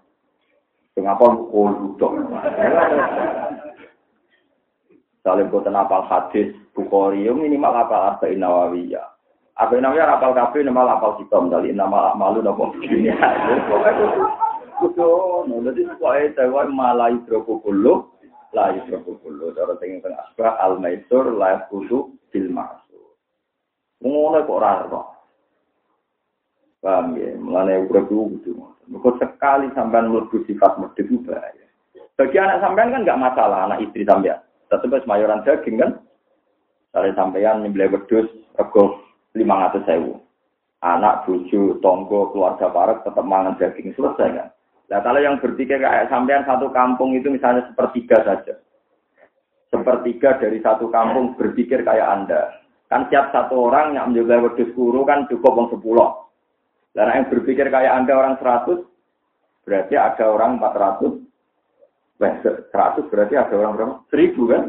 [0.95, 2.31] Sing apal kulu dong.
[5.27, 9.19] Saling boten apal hadis Bukhari minimal apal Arba'in Nawawiyah.
[9.59, 13.11] Apa namanya rapal kafe nama rapal hitam dari nama malu nopo ini.
[14.79, 15.11] Kudu,
[15.51, 18.15] nanti pokoknya saya malah hidroku kulo,
[18.55, 19.51] lah hidroku kulo.
[19.51, 23.19] Cara tinggi tengah asbah al maisur lah kudu bil masuk.
[23.99, 25.03] Ngono kok raro.
[26.79, 29.11] Paham ya, mengenai urut itu gitu.
[29.19, 31.67] sekali sampean melebu sifat medit itu bahaya.
[32.15, 34.39] Bagi anak sampean kan nggak masalah, anak istri sampean.
[34.71, 35.99] Tetap mayoran daging kan.
[36.95, 38.87] Kalau sampean nyembelih rego
[39.35, 40.23] lima ratus sewu.
[40.79, 44.49] Anak, cucu, tonggo, keluarga parek tetap mangan daging selesai kan.
[44.89, 48.57] Nah kalau yang berpikir kayak sampean satu kampung itu misalnya sepertiga saja.
[49.69, 52.57] Sepertiga dari satu kampung berpikir kayak Anda.
[52.89, 56.09] Kan siap satu orang yang menjaga wedus guru kan cukup orang sepuluh.
[56.97, 58.81] Dan yang berpikir kayak Anda orang seratus,
[59.69, 61.15] berarti ada orang empat ratus.
[62.73, 63.95] Seratus berarti ada orang berapa?
[64.09, 64.63] Seribu kan?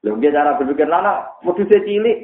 [0.00, 2.18] Lho cara berpikir lana modusnya cilik.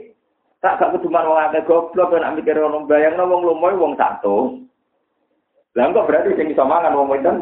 [0.64, 4.64] Tak gak keduman wong akeh goblok nek mikir ono bayangno wong lumoy wong satu.
[5.76, 7.32] Lah kok berarti sing iso mangan wong itu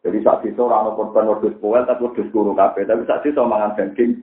[0.00, 2.82] Jadi saat itu orang korban wedus poel tapi wedus guru kafe.
[2.88, 4.18] Tapi saat itu mangan daging.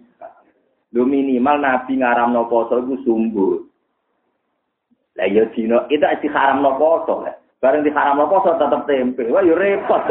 [0.91, 3.63] Lu minimal nabi ngaram no poso itu sumbu.
[5.15, 7.23] Lah ya dino itu di haram no poso.
[7.61, 9.29] Bareng di haram no poso tetap tempe.
[9.29, 10.03] Wah yo repot.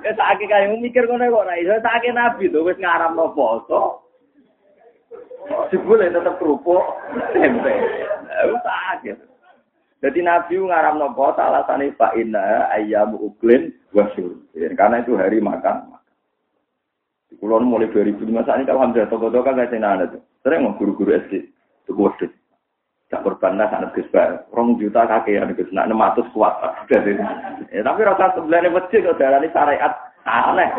[0.00, 4.04] Ya tak kaya mikir ngono kok ora iso tak nabi tuh wis ngaram no poso.
[5.72, 6.84] Jebule tetep kerupuk
[7.32, 7.72] tempe.
[8.44, 9.30] Wis sakit.
[10.00, 14.40] Jadi Nabi ngaram nopo alasannya Pak Inna ayam uklin wasyur.
[14.56, 15.92] Karena itu hari makan.
[17.36, 20.20] Kulon mulai 2005 saat ini kalau hampir toko-toko kan gak ada tuh.
[20.44, 21.46] Sering mau guru-guru SD.
[21.84, 22.28] Itu kode.
[23.10, 24.46] Tak korban lah sangat gesbar.
[24.54, 26.54] Rong juta kaki yang nak enam ratus kuat.
[27.74, 30.70] ya, tapi rasa sebenarnya masjid kok darah ini syariat aneh.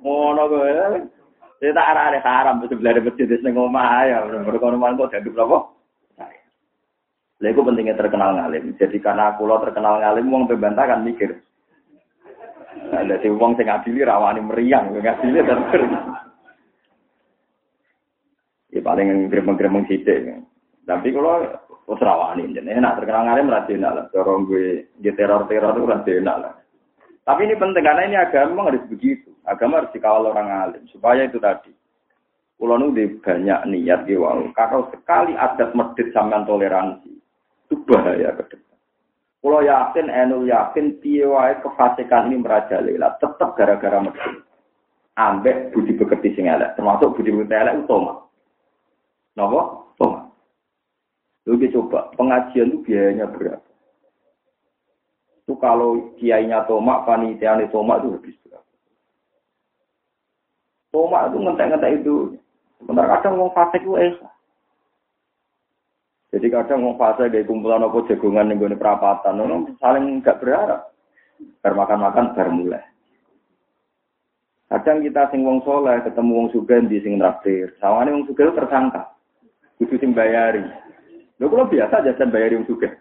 [0.00, 0.72] Ngono gue.
[1.60, 4.18] Saya tak arah ada haram sebenarnya masjid di sini ngomah ya.
[4.48, 5.79] Berkonoman kok jadi berapa?
[7.40, 8.76] Lha iku pentingnya terkenal ngalim.
[8.76, 11.40] Jadi karena aku lo terkenal ngalim wong pembantah kan mikir.
[12.92, 15.92] Nah, jadi wong sing adili rawani meriang, ngadili terus.
[18.70, 20.44] Ya paling gremeng-gremeng sithik.
[20.84, 21.48] Tapi kalau
[21.88, 24.04] wis rawani jenenge enak terkenal ngalim ra enak lah.
[24.12, 26.52] Cara gue di teror-teror itu ra enak lah.
[27.24, 29.32] Tapi ini penting karena ini agama harus begitu.
[29.48, 31.72] Agama harus dikawal orang alim supaya itu tadi.
[32.60, 34.44] Kulo nu banyak niat wow.
[34.52, 37.19] Kalau sekali adat medit sampean toleransi,
[37.70, 38.78] itu bahaya ke depan.
[39.40, 41.24] Kalau yakin, enul yakin, piye
[41.62, 44.42] kefasikan ini merajalela, tetap gara-gara mesin.
[45.14, 48.26] Ambek budi bekerti sing elek, termasuk budi bekerti elek utama.
[49.38, 49.60] Napa?
[49.94, 50.18] Utama.
[51.46, 53.70] Lu coba, pengajian itu biayanya berapa?
[55.46, 58.72] Itu kalau kiainya tomak, panitianya tomak itu habis berapa?
[60.90, 62.14] Tomak itu ngentek-ngentek itu.
[62.82, 64.32] Sebentar kadang mau fasik itu esah.
[66.30, 69.42] Jadi kadang mau fase kayak kumpulan apa jagungan yang gue perapatan,
[69.82, 70.94] saling nggak berharap.
[71.58, 72.84] Bermakan-makan bermulai.
[74.70, 77.74] Kadang kita sing wong soleh ketemu wong sugen di sing traktir.
[77.82, 79.02] Sawane wong sugen tersangka.
[79.82, 80.62] Kudu sing bayari.
[81.42, 82.94] Lho kalau biasa jajan bayari wong sugen.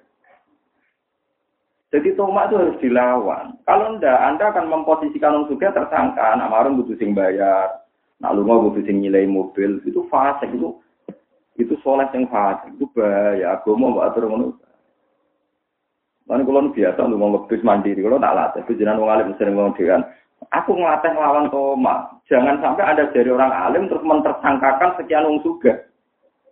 [1.93, 3.53] Jadi tomak itu harus dilawan.
[3.69, 6.41] Kalau ndak, Anda akan memposisikan wong sugen tersangka.
[6.41, 7.85] Nak marung butuh sing bayar.
[8.17, 9.77] Nak lunga butuh sing nilai mobil.
[9.85, 10.73] Itu fase itu
[11.59, 14.55] itu soleh yang fasik itu bahaya agama mbak atur ngono
[16.29, 19.73] Lan kalau biasa untuk ngebis mandiri, kalau tak latih, itu jangan wong alim sering ngomong
[19.73, 20.05] dengan,
[20.53, 22.21] aku ngelatih lawan toma.
[22.29, 25.89] Jangan sampai ada dari orang alim terus mentersangkakan sekian wong suga.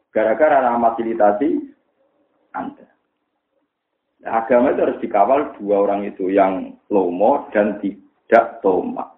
[0.09, 1.61] Gara-gara fasilitasi
[2.57, 2.89] Anda.
[4.25, 9.13] Nah, agama itu harus dikawal dua orang itu, yang lomo dan tidak toma.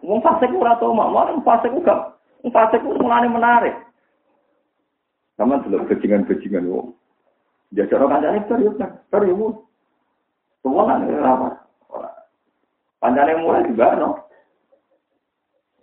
[0.00, 3.74] Wong fasik ora toma, wong fasik gak Fasik itu mulai menarik.
[5.34, 6.94] Sama dulu bajingan-bajingan wong.
[7.74, 9.54] Jajak orang kancane serius kan, serius.
[10.64, 11.48] Semua kan apa?
[12.98, 14.10] Pancane mulai juga no.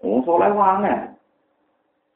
[0.03, 1.15] Wong soleh wangen.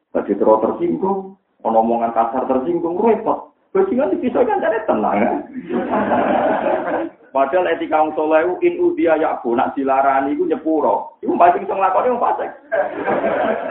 [0.09, 3.53] Tadi terus tersinggung, omongan kasar tersinggung, repot.
[3.69, 5.35] Bajingan dipisah kan jadi tenang kan.
[7.29, 11.21] Padahal etika wong saleh in udia yakbu nak dilarani iku nyepuro.
[11.21, 12.51] Iku pasti iso nglakoni wong fasik.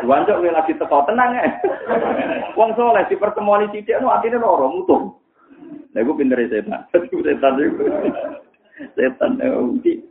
[0.07, 1.43] Wancuk kowe lagi teko tenang ya.
[2.55, 5.19] Wong saleh di pertemuan sithik no atine loro mutung.
[5.91, 6.87] Lah iku pintere setan.
[7.27, 7.83] setan iku.
[8.95, 9.33] setan
[9.83, 10.07] iki.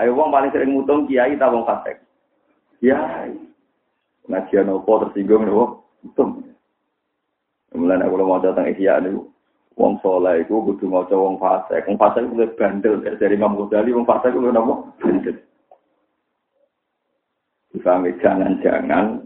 [0.00, 2.00] Ayo wong paling sering mutung kiai ta wong fasik.
[2.80, 3.36] Kiai.
[4.24, 5.84] Ngajian opo tersinggung lho.
[6.00, 6.48] Mutung.
[7.76, 9.28] Mulane aku mau datang ihya niku.
[9.76, 11.86] Wong soleh iku kudu maca wong fasik.
[11.86, 14.74] Wong fasik kuwi bandel dari Imam Ghazali wong fasik kuwi napa?
[14.98, 15.36] Bandel.
[17.70, 19.22] Difahami jangan-jangan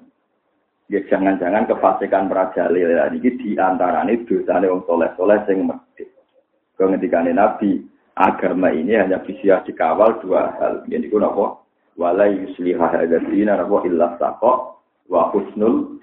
[0.93, 6.13] ya jangan-jangan kefasikan merajalela iki di antarane dosane wong soleh-soleh sing medhit.
[6.75, 7.81] Kau ngendikane Nabi,
[8.19, 10.83] agama ini hanya bisa dikawal dua hal.
[10.91, 11.63] Yang itu apa?
[11.95, 14.75] Wala yuslihah hadzina apa illa saqa
[15.07, 15.95] wa husnul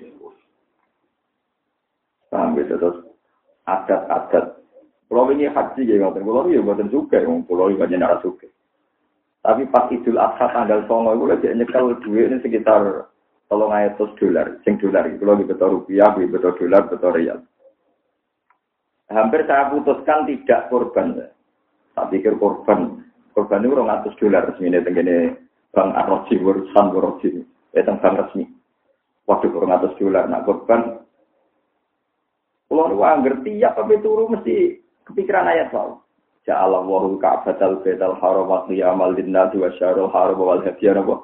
[2.55, 2.97] gitu terus
[3.71, 4.59] adat-adat.
[5.07, 8.47] Pulau ini haji ya ngoten, pulau ya buatan juga, pulau ini banyak nara juga.
[9.41, 13.09] Tapi pas Idul Adha tanggal songo itu lagi nyekel duit ini sekitar
[13.49, 17.39] tolong atus dolar, sing dolar itu lagi betul rupiah, betul dolar, betul real.
[19.11, 21.19] Hampir saya putuskan tidak korban.
[21.91, 23.03] Tak pikir korban.
[23.35, 25.35] Korban itu orang atus dolar resmi ini tenggine
[25.75, 27.43] Bang Arroji, urusan Arroji.
[27.75, 28.47] Ya tentang resmi.
[29.27, 30.31] Waduh orang atus dolar.
[30.31, 31.00] Nah korban
[32.71, 35.99] nu angger tiap apa turu mesti kepikiran ayat wow.
[36.41, 41.21] Ja'ala wahul ka'batal betal haram wa qiyamal linnasi wa syarul haram wal hadiyah apa.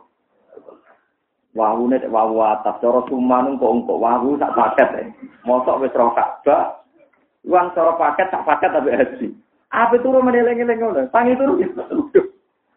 [1.57, 5.03] Wawune cek wawu atas cara suman kok engko wawu sak paket e.
[5.41, 6.85] Mosok wis roh Ka'bah.
[7.49, 9.27] Uang cara paket sak paket tapi haji.
[9.73, 11.09] Apa turu meneleng-eleng ngono?
[11.09, 11.69] Tangi turu ya.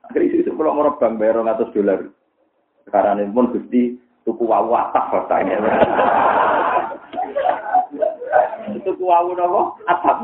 [0.08, 2.08] Akhirnya itu pulau mau bang bayar ratus dolar.
[2.88, 5.54] Sekarang ini pun gusti tuku wawu atas ini.
[8.78, 9.80] Tuku wawu nopo?
[9.90, 10.22] Atap.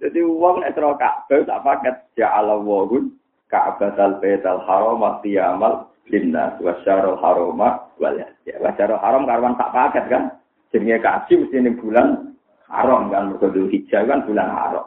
[0.00, 3.14] Jadi uang nek cara Ka'bah sak paket ya Allah wawun
[3.48, 7.16] Ka'bah al haram amal linnas wa syarul
[7.96, 10.22] wal ya wa haram karwan tak paket kan?
[10.74, 12.36] Jenenge kaji mesti ning bulan
[12.68, 13.32] haram kan?
[13.32, 14.86] Mergo hijau kan bulan haram.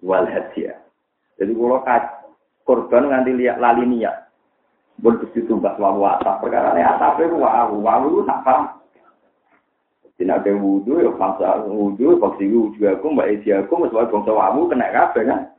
[0.00, 0.78] Wal hadiah
[1.38, 1.78] jadi kalau
[2.66, 4.26] korban nganti lihat lali niat.
[4.98, 8.66] Mesti tumbas wawu atap perkara ini atapnya wawu wawu tak paham
[10.18, 14.90] Ada wudhu, ya bangsa wudhu, bangsa wudhu aku, mbak Esi aku, masalah bangsa wawu, kena
[14.90, 15.54] kafe kan.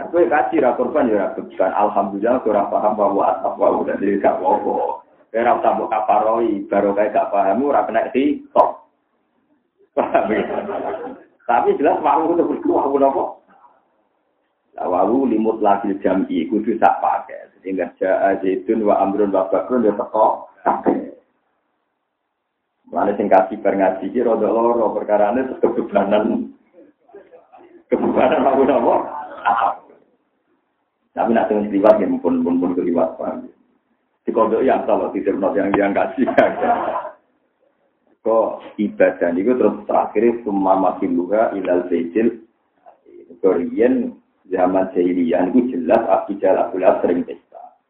[0.00, 4.16] Aku ya kaji ra korban ya bukan alhamdulillah aku paham bahwa atap wa udah jadi
[4.16, 5.04] gak apa-apa.
[5.30, 5.92] Ora usah mbok
[6.72, 8.80] baru kayak gak paham ora kena di top.
[10.00, 10.40] Ya?
[11.44, 13.24] Tapi jelas wawu itu berdua wawu apa?
[14.80, 17.52] Lah wawu limut lagi jam'i kudu sak pakai.
[17.60, 20.96] Sehingga ja'a zaitun wa amrun wa bakrun ya teko kabeh.
[22.90, 26.50] Mana sing kasih bar ngaji ki rada loro perkarane terus kebebanan
[27.86, 28.94] kebebanan wawu napa?
[31.14, 33.46] Tapi nak dengan keliwat ya pun pun pun keliwat paham.
[34.26, 36.26] Di kode yang salah tidak not yang yang kasih.
[38.20, 42.42] Kok ibadah itu terus terakhir semua makin luha ilal sejil.
[43.40, 44.12] Korean
[44.50, 46.04] zaman jahiliyah itu jelas
[46.42, 47.80] jalan bulat sering pesta.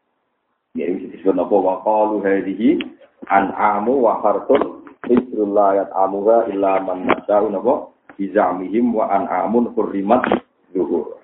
[0.77, 2.79] Ya ini disebut apa wa qalu hadhihi
[3.27, 4.80] an'amu wa hartun
[5.11, 10.23] Isrullah ayat amuha illa man nasya'u napa bizamihim wa an'amun hurrimat
[10.71, 11.19] zuhur.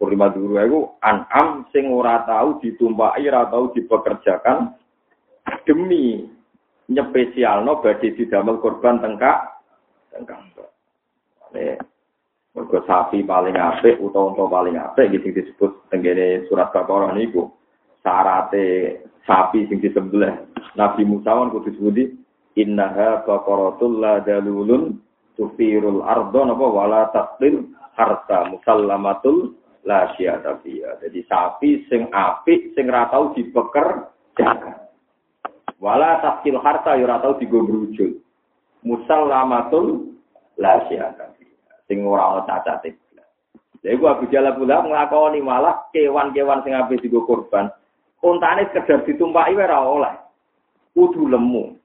[0.00, 4.72] Kurima dulu itu an'am sing ora tahu ditumpai, ora tahu dipekerjakan
[5.68, 6.24] demi
[6.88, 9.60] nyepesialno badhe didamel korban tengkak
[10.08, 10.40] tengkak.
[11.52, 11.76] Ini
[12.56, 17.52] mergo sapi paling apik utawa unta paling apik gitu disebut tenggene surat Baqarah niku.
[18.00, 20.48] Sarate sapi sing disembelih
[20.80, 22.19] Nabi Musa kan kudu disebut
[22.58, 24.98] innaha baqaratul la dalulun
[25.38, 30.36] tufirul ardo napa wala taqtil harta musallamatul la ya.
[31.00, 34.76] Jadi sapi sing apik sing ora tau dipekerjakan.
[35.80, 38.20] Wala taskil harta ya ora tau digobrujul.
[38.84, 40.16] Musallamatul
[40.60, 41.48] la tapi
[41.88, 43.00] Sing ora ana cacate.
[43.80, 47.72] Lha iku Abu Jalal pula nglakoni malah kewan-kewan sing apik digo korban.
[48.20, 50.14] Untane sekedar ditumpaki ora oleh.
[50.92, 51.79] Kudu lemu.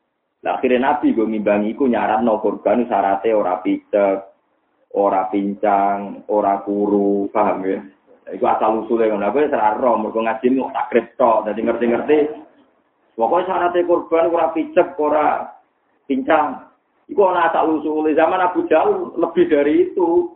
[0.46, 4.18] Lah akhirnya Nabi gue ngimbangi iku nyarat no korban syaratnya ora picek,
[4.94, 7.82] ora pincang, ora kuru, paham ya?
[8.30, 9.26] Iku asal usulnya ngono.
[9.26, 12.20] Aku ora ro, mergo ngaji kok tak kripto, dadi ngerti-ngerti.
[13.18, 15.50] Pokoknya syaratnya korban ora picek, ora
[16.06, 16.62] pincang.
[17.10, 20.30] Iku ana asal usulnya zaman Abu Jahal lebih dari itu.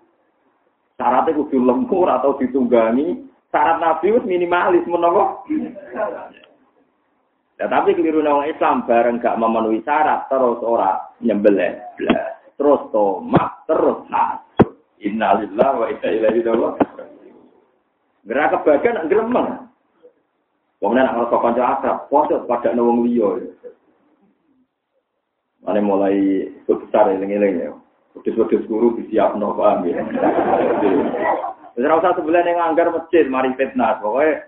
[0.98, 3.30] Syaratnya kudu lembur atau ditunggangi.
[3.54, 5.46] Syarat Nabi minimalis menapa?
[7.60, 11.76] Ya, tapi keliru orang Islam bareng gak memenuhi syarat terus ora nyembelih
[12.56, 14.80] terus tomat terus hasud.
[15.04, 16.76] Innalillah wa inna ilaihi raji'un.
[18.28, 19.68] Gerak kebagian gremeng.
[20.80, 23.52] Kemudian nak ngerasa kanca akrab, podo pada nawang liya.
[25.60, 27.72] Mana mulai besar eling-eling ya.
[28.16, 30.00] Wedus-wedus guru disiap no paham ya.
[31.76, 34.00] Terus usah sebelah yang anggar masjid, mari fitnah.
[34.00, 34.48] Pokoknya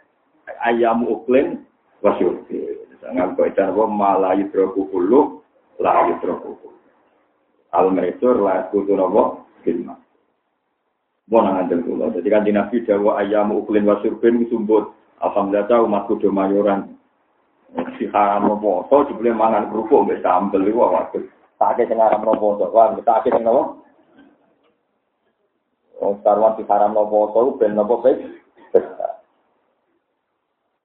[0.63, 1.67] ayam uklim
[1.99, 2.47] wasyur.
[3.01, 5.41] Jangan kau itu apa malah itu kulu,
[5.81, 6.69] lah itu kulu.
[7.73, 9.95] Al meritur lah itu tuh nabo kirma.
[11.31, 12.11] Mau nangan jengkulah.
[12.11, 14.91] Jadi kan di nabi jawa ayam ukulin wasurpin sumbut.
[15.23, 16.99] Alhamdulillah tahu matku mayoran.
[17.95, 18.83] Si haram nabo.
[18.91, 21.23] So cuma mangan kerupuk nggak sambel itu waduh.
[21.55, 22.59] Takde yang haram nabo.
[22.59, 23.79] Wah, takde yang nabo.
[26.01, 27.31] Oh, sekarang si haram nabo.
[27.31, 28.40] So ben nopo, baik.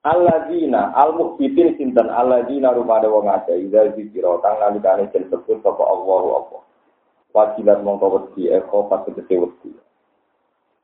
[0.07, 6.29] Alladzina al-mukhbitin sinten alladzina rumade wong akeh ida zikira kang nalikane den sebut sapa Allahu
[6.39, 6.59] apa.
[7.35, 9.75] Wajibat mongko wedi eko pas tegese wedi.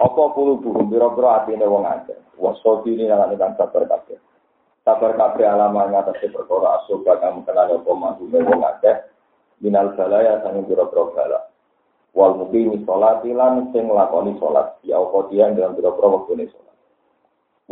[0.03, 4.19] Apa puluh buhum biro-biro atine wong ini nalani kan sabar kabeh.
[4.83, 9.07] Sabar kabeh alaman ngatasi perkara asoba kamu kenal apa mantume wong akeh.
[9.63, 11.47] Minal balaya sanging biro-biro bala.
[12.11, 14.35] Wal muqimi sholat ilan sing lakoni.
[14.83, 16.75] Ya apa dia dalam biro-biro sholat.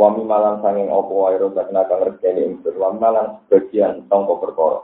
[0.00, 2.72] Wami malang sanging apa wae rozak nakang rezeki ingsun.
[2.80, 4.80] Wami malang sebagian tongko perkara.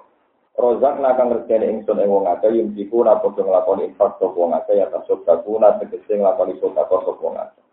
[0.60, 4.76] Rozak nakang rezeki ingsun ing wong akeh yen iku ora padha infak sapa wong akeh
[4.76, 7.64] ya tasuk sakuna tegese nglakoni sedekah sapa wong akeh.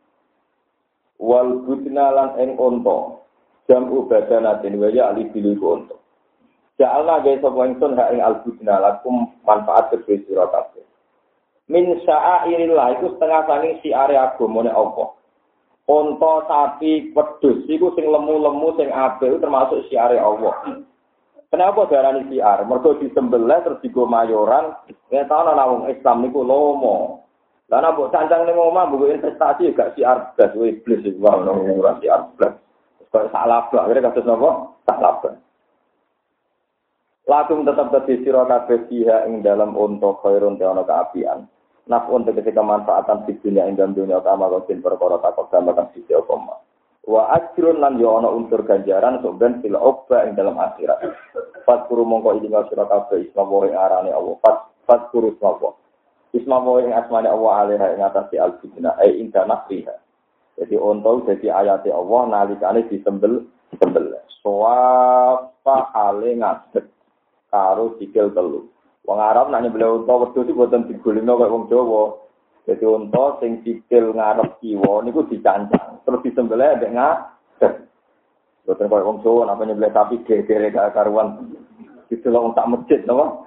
[1.19, 3.19] Wal budna lan ing unta.
[3.67, 5.99] Jam ubadanatin wa ya ali bilu unta.
[6.79, 10.87] Ja'alna gawe sapa ingsun hak ing al-budna lakum manfaat kedue sira kabeh.
[11.67, 15.11] Min sya'airillah iku setengah saking siare agamane Allah.
[15.83, 20.79] Unta sapi wedhus iku sing lemu-lemu sing apik termasuk siare Allah.
[21.51, 22.63] Kenapa darani siar?
[22.65, 24.73] Mergo disembelih terus digo mayoran,
[25.11, 27.27] nek ana wong Islam niku lomo.
[27.67, 31.99] Lah nek mbok cancang ning omah mbok investasi gak siar blas iblis iku ono ora
[31.99, 32.57] siar blas.
[33.13, 34.49] Kok salah blas, kira kados napa?
[34.89, 35.35] Salah blas.
[37.23, 38.89] Lakum tetap dadi sira kabeh
[39.29, 41.47] ing dalam unta khairun te ana kaapian.
[41.83, 46.63] Nafun tegese kemanfaatan di dunia ing dunia utama kosin perkara takut gambaran sisi apa
[47.03, 51.03] Wa ajrun lan yo ana unsur ganjaran sok ben fil obba ing dalam akhirat.
[51.67, 54.39] Fat kuru mongko ilinga sira kabeh isma wa arane Allah.
[54.39, 54.57] Fat
[54.87, 55.59] fat kuru isma
[56.33, 59.93] Isma wa ing asmane Allah alaiha ing atase al-fitna ai ing nafriha.
[60.57, 63.45] Jadi untuk jadi ayat Allah nalikane disembel
[63.77, 64.17] sembel.
[64.39, 66.87] Soapa hale ngadeg
[67.51, 68.65] karo sikil telu.
[69.03, 72.23] Wong Arab nak nyembelih unta wedhus iki boten digulingno kaya wong Jawa.
[72.63, 77.73] Jadi unta sing sikil ngarep kiwa niku dicancang, terus disembelih ambek ngadeg.
[78.63, 81.51] Boten kaya wong Jawa napa nyembelih sapi gegere gak karuan.
[82.07, 83.43] Lho tak masjid napa?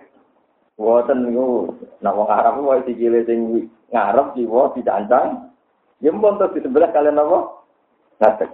[0.77, 1.73] Boten niku
[2.05, 5.49] nak wong Arab wae sikile sing ngarep kiwa dicancang.
[6.05, 7.65] Ya mpun terus disembelih kalian napa?
[8.21, 8.53] Ngadeg.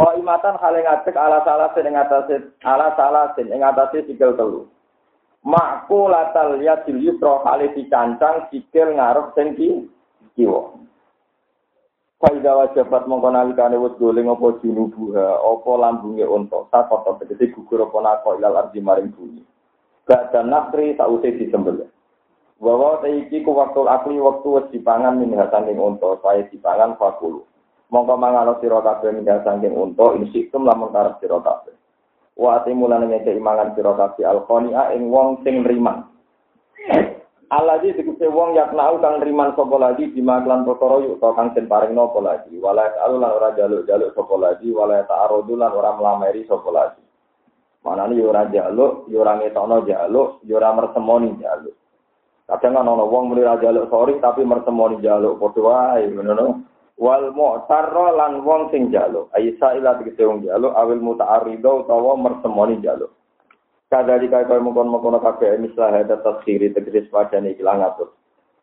[0.00, 2.34] Oh imatan hal yang ngadeg ala salah sing ngatasi
[2.64, 4.64] ala salah sing ngatasi sikil telu.
[5.46, 9.54] Makku latal ya yusra kali dicancang sikil ngarep sing
[10.34, 10.78] kiwa.
[12.18, 17.94] Faida wajabat mongko nalikane wis goleng apa junubuha, apa lambunge unta, sakota tegese gugur apa
[18.02, 19.46] nako ilal ardi maring bumi.
[20.02, 21.86] Gak ada nakri sause disembelih.
[22.58, 27.46] Bahwa iki ku waktu akli waktu wis dipangan min hasaning unta, saya dipangan fakulu.
[27.94, 31.77] Mongko mangano sira kabeh min hasaning unta, insikum lamun karep sira kabeh.
[32.38, 36.06] Wa timulan ngeke imangan sira kabeh alqania ing wong sing nriman.
[37.48, 41.50] Aladi dikuse wong yak nau kang nriman sapa lagi di maklan perkara yuk to kang
[41.56, 42.54] den paring napa lagi.
[42.60, 47.02] Wala alulan ora jaluk-jaluk sapa lagi wala ta'arudu lan ora mlameri sapa lagi.
[47.82, 51.74] Manane yo ora jaluk yo ora ngetokno jaluk yo ora mertemoni jaluk.
[52.48, 56.68] Kadang ana wong muni ra jaluk sorry tapi mertemoni jaluk padha wae ngono
[56.98, 62.82] wal mu'tarra lan wong sing jaluk aisa ila tegese wong jaluk awil muta'arridho utawa mertemoni
[62.82, 63.14] jaluk
[63.88, 68.12] kadari kaya kaya mengkon-mengkon kabeh mislah hada taskhiri tegese padane iki lang atur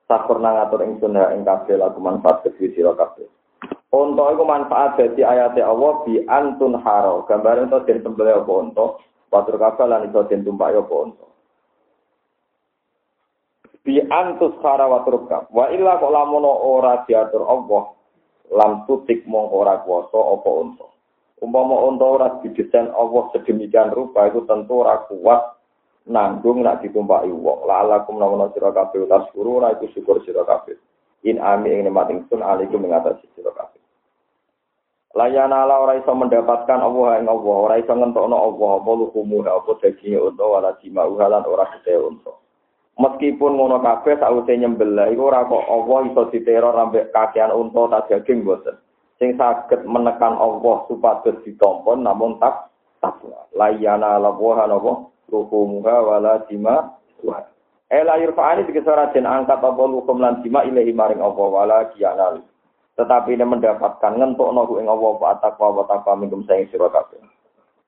[0.06, 3.26] sakur nang atur ing sunah ing kabeh lagu manfaat kedhi sira kabeh.
[3.90, 7.26] Unta iku manfaat dadi ayate Allah bi antun haro.
[7.26, 8.86] Gambaran to den tembele apa unta
[9.34, 11.26] patur kabeh lan iso den tumpaki apa unta
[13.86, 17.94] bi antus khara wa turkab wa illa kok lamono ora diatur Allah
[18.54, 20.88] lam tutik mongko ora kuwasa apa unta.
[21.42, 25.56] Umpama unta ora didesain Allah sedemikian rupa itu tentu ora kuat
[26.06, 27.66] nanggung nak ditumpaki wong.
[27.66, 30.78] Lalakum nawana sira kabeh utas guru ora iku syukur sira kabeh.
[31.26, 33.82] In ami ing nikmat ingsun alaikum mengatasi sira kabeh.
[35.16, 39.72] Layana ala ora iso mendapatkan Allah ing Allah, ora iso ngentokno Allah apa lukumu apa
[39.80, 42.36] daging unta wala jima'u halan ora gede unta.
[42.96, 48.00] Meskipun ngono kabeh sause nyembelih iku ora kok Allah iso diteror ambek kakean unta ta
[48.08, 48.48] daging.
[49.20, 52.72] Sing saged menekan Allah supados ditampa namun tak
[53.04, 53.52] takwa.
[53.52, 57.44] Layana lawaha napa ruhumuha wala dima wa.
[57.92, 62.44] Ela yurfa'ani dikesara den angkat apa lukum lan dima ilahi maring Allah wala kiyanal.
[62.96, 67.20] Tetapi ini mendapatkan ngentuk nohu ing Allah wa takwa wa takwa minkum sayang sira kabeh.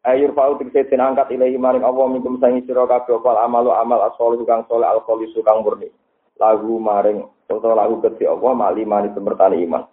[0.07, 3.99] Ayur fa'u tikse den angkat ilahi maring Allah minkum sangi sira kabeh opal amalu amal
[4.07, 5.91] asol kang soleh al kang murni.
[6.39, 9.83] Lagu maring utawa lagu kedhi Allah mali mali pemertani iman.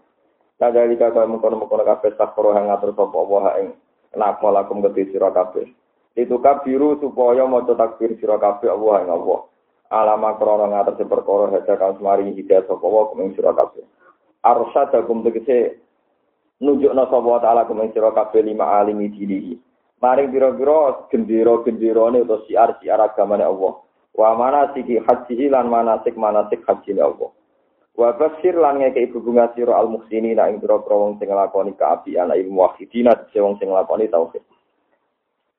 [0.54, 3.68] Kadali kaya mengkono-mengkono kabeh sakro yang ngatur sapa Allah ing
[4.14, 5.66] nakma lakum kedhi sira kabeh.
[6.14, 9.40] Itu kabiru supaya maca takbir sira kabeh Allah ing Allah.
[9.90, 13.82] Alama krana ngatur perkara hadza kang semari hidayah sapa Allah kumeng sira kabeh.
[14.46, 15.82] Arsyadakum tegese
[16.62, 19.73] nunjukna sapa taala kumeng sira kabeh lima alimi dinihi
[20.05, 23.80] maring biro-biro gendera-genderane utawa siar-siar agamane Allah.
[24.12, 27.32] Wa mana siki haji lan manasik manasik haji Allah.
[27.96, 32.28] Wa basir lan ngeke ibu bunga sira al muhsini ing biro-biro wong sing nglakoni kaapian
[32.36, 34.44] ilmu wahidina wong sing nglakoni tauhid.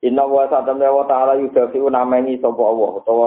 [0.06, 3.26] Inna wa satamna wa ta'ala yudafi'u namengi sapa Allah utawa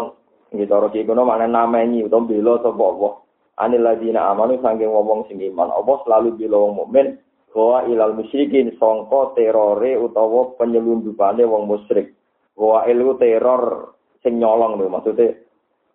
[0.55, 3.11] nggih cara iki kono maknane namengi utawa bela sapa Allah.
[3.59, 5.67] Anil ladina amanu sanging wong sing iman.
[5.67, 7.19] Allah selalu bela wong mukmin
[7.49, 12.13] Wa ilal musyrikin songko terore utawa penyelundupane wong musyrik.
[12.53, 15.33] Wa ilu teror sing nyolong lho maksudnya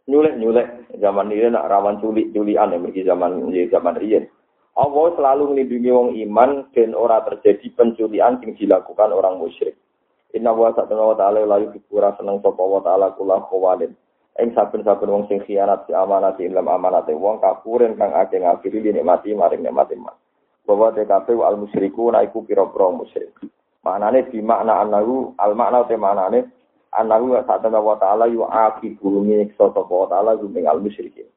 [0.05, 4.25] nyulek-nyulek zaman ini nak rawan culik-culian ya mergi zaman ya, zaman riyen.
[4.75, 9.79] Allah selalu melindungi wong iman dan ora terjadi penculian yang dilakukan orang musyrik.
[10.35, 13.95] inna wa satana wa ta'ala la yuhibbu seneng sapa wa ta'ala kula khawalin.
[14.35, 18.83] Ing saben-saben wong sing khianat si amanat ing dalam amanat wong kapuren kang akeh ngafiri
[18.83, 20.19] nikmati maring nikmati mas.
[20.65, 23.37] Bahwa TKP al musyriku naiku pira-pira musyrik.
[23.85, 26.49] Maknane di makna anahu al makna te maknane
[26.97, 31.29] anahu satana wa ta'ala yu akibu nyiksa sapa ta'ala gumeng al musyrikin.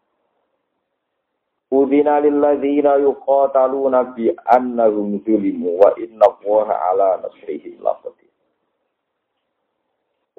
[1.68, 8.32] Udina lilladzina yuqataluna bi annahum zulimu wa inna Allaha ala nasrihim laqadir.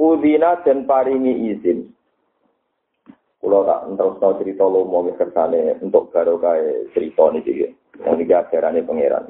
[0.00, 1.92] Udina dan paringi izin.
[3.38, 6.58] Kulo tak terus cerita lo mau kersane untuk barokah
[6.96, 7.70] cerita niki.
[7.96, 9.24] Yang niki ajarane pangeran.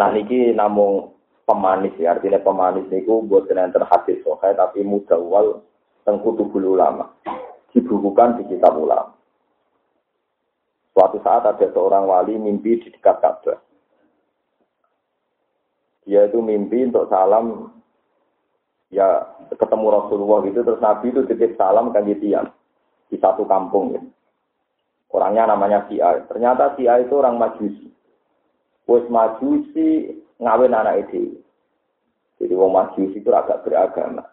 [0.00, 1.12] Nah niki namung
[1.44, 5.60] pemanis ya, artinya pemanis niku buat kena terhadis sokai tapi mudawal
[6.08, 7.12] tengkutu ulama.
[7.70, 9.14] Dibukukan di kitab ulama.
[10.90, 13.58] Suatu saat ada seorang wali mimpi di dekat Ka'bah.
[16.02, 17.70] Dia itu mimpi untuk salam
[18.90, 19.22] ya
[19.54, 22.50] ketemu Rasulullah gitu terus Nabi itu titip salam kan di tiang
[23.06, 24.02] di satu kampung ya.
[25.10, 26.22] Orangnya namanya Sia.
[26.30, 27.90] Ternyata Sia itu orang Majusi.
[28.86, 31.38] Wes Majusi ngawin anak itu.
[32.38, 34.24] Jadi wong Majusi itu agak beragama.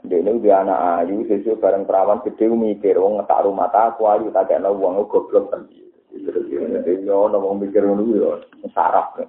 [0.00, 4.08] Dia ini dia anak ayu, sesuai bareng perawan gede mikir, wong ngetak rumah tak aku
[4.08, 5.68] ayu, tak kayak uang goblok kan.
[6.08, 8.30] Jadi yo ngomong mikir dulu yo,
[8.72, 9.20] sarap.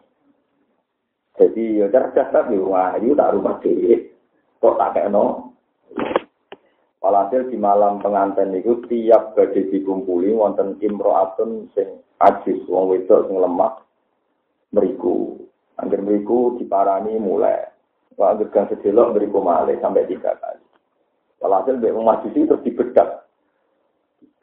[1.35, 4.15] Jadi yo cerdas tapi wong ayu tak rumah gede,
[4.63, 5.51] kok tak no.
[7.01, 13.41] Walhasil di malam pengantin itu tiap badai dikumpuli wonten imro'atun sing ajis wong wedok sing
[13.41, 13.81] lemah
[14.69, 15.33] meriku.
[15.81, 17.65] Angger meriku diparani mulai.
[18.21, 20.61] Wah, angger gang sedelok meriku malih sampai tiga kali.
[21.41, 23.25] Walhasil Mbak Majusi terus dibedak.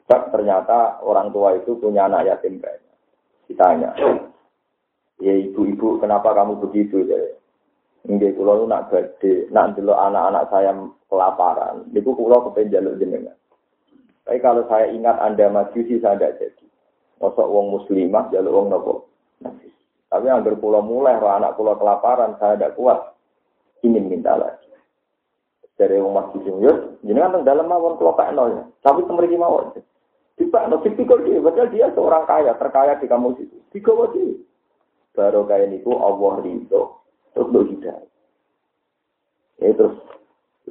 [0.09, 2.97] Ternyata orang tua itu punya anak yatim banyak.
[3.45, 3.93] Ditanya,
[5.21, 7.05] ya ibu-ibu kenapa kamu begitu?
[7.05, 7.38] Ya,
[8.07, 10.71] Nggih kula nak badhe nak delok anak-anak saya
[11.11, 11.83] kelaparan.
[11.91, 13.35] Niku kula kepen jaluk jenengan.
[14.23, 16.65] Tapi kalau saya ingat Anda majusi saya tidak jadi.
[17.19, 18.93] Mosok wong muslimah jaluk wong nopo.
[20.09, 22.99] Tapi agar pulau mulai roh anak pulau kelaparan saya tidak kuat.
[23.83, 24.69] Ingin minta lagi
[25.79, 29.71] dari umat sing yo jenengan teng dalam mawon kula pakno ya tapi temriki mawon
[30.39, 33.59] Tiba, no tipikal dia, padahal dia seorang kaya, terkaya di kampus itu.
[33.75, 34.39] Tiga wajib.
[35.11, 36.95] Baru kaya niku Allah ridho,
[37.33, 38.07] terus lo hidayah.
[39.59, 39.95] Ya terus,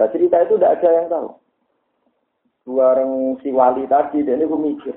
[0.00, 1.28] lah cerita itu tidak ada yang tahu.
[2.68, 4.96] Dua orang si wali tadi, dia ini mikir,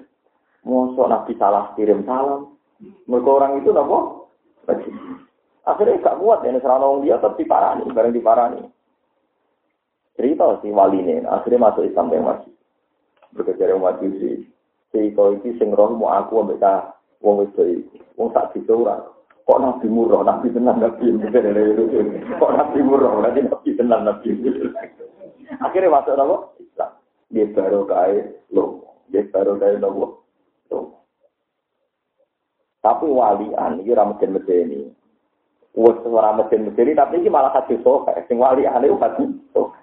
[0.67, 2.55] Mosok Nabi salah kirim salam.
[2.81, 4.27] Mereka orang itu nopo?
[5.61, 8.61] Akhirnya gak kuat, ya, serana dia tetap diparani, bareng diparani.
[10.17, 12.53] Cerita si wali ini, akhirnya masuk Islam yang masih.
[13.37, 14.31] Bekerja yang masih si.
[14.91, 16.91] Si kau itu sing roh mau aku ta
[17.23, 17.87] wong itu
[18.19, 18.99] wong tak bisa ora.
[19.41, 21.11] Kok nabi murah, nabi tenang nabi
[22.37, 24.29] Kok nabi murah, nanti nabi tenang nabi.
[25.59, 26.35] Akhirnya masuk apa?
[26.61, 26.91] Islam.
[27.31, 28.21] Dia baru kaya
[28.51, 30.21] lo, dia baru kaya lo.
[32.81, 34.89] Tapi walian ini ramadhan medeni.
[35.71, 38.11] Wes ora mesin-mesin tapi ini malah hadis sohe.
[38.25, 39.77] Sing walian itu hadis sohe.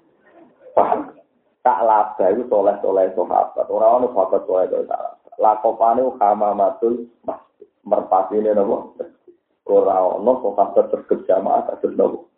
[0.75, 1.15] Paham?
[1.63, 3.67] Tak laba itu soleh-soleh sahabat.
[3.71, 5.01] Orang orang sahabat soleh itu tak
[5.39, 7.67] Lakopane hamamatul masjid.
[7.87, 8.99] Merpati ini nopo.
[9.69, 12.33] Orang orang sahabat terkejama kasus nopo.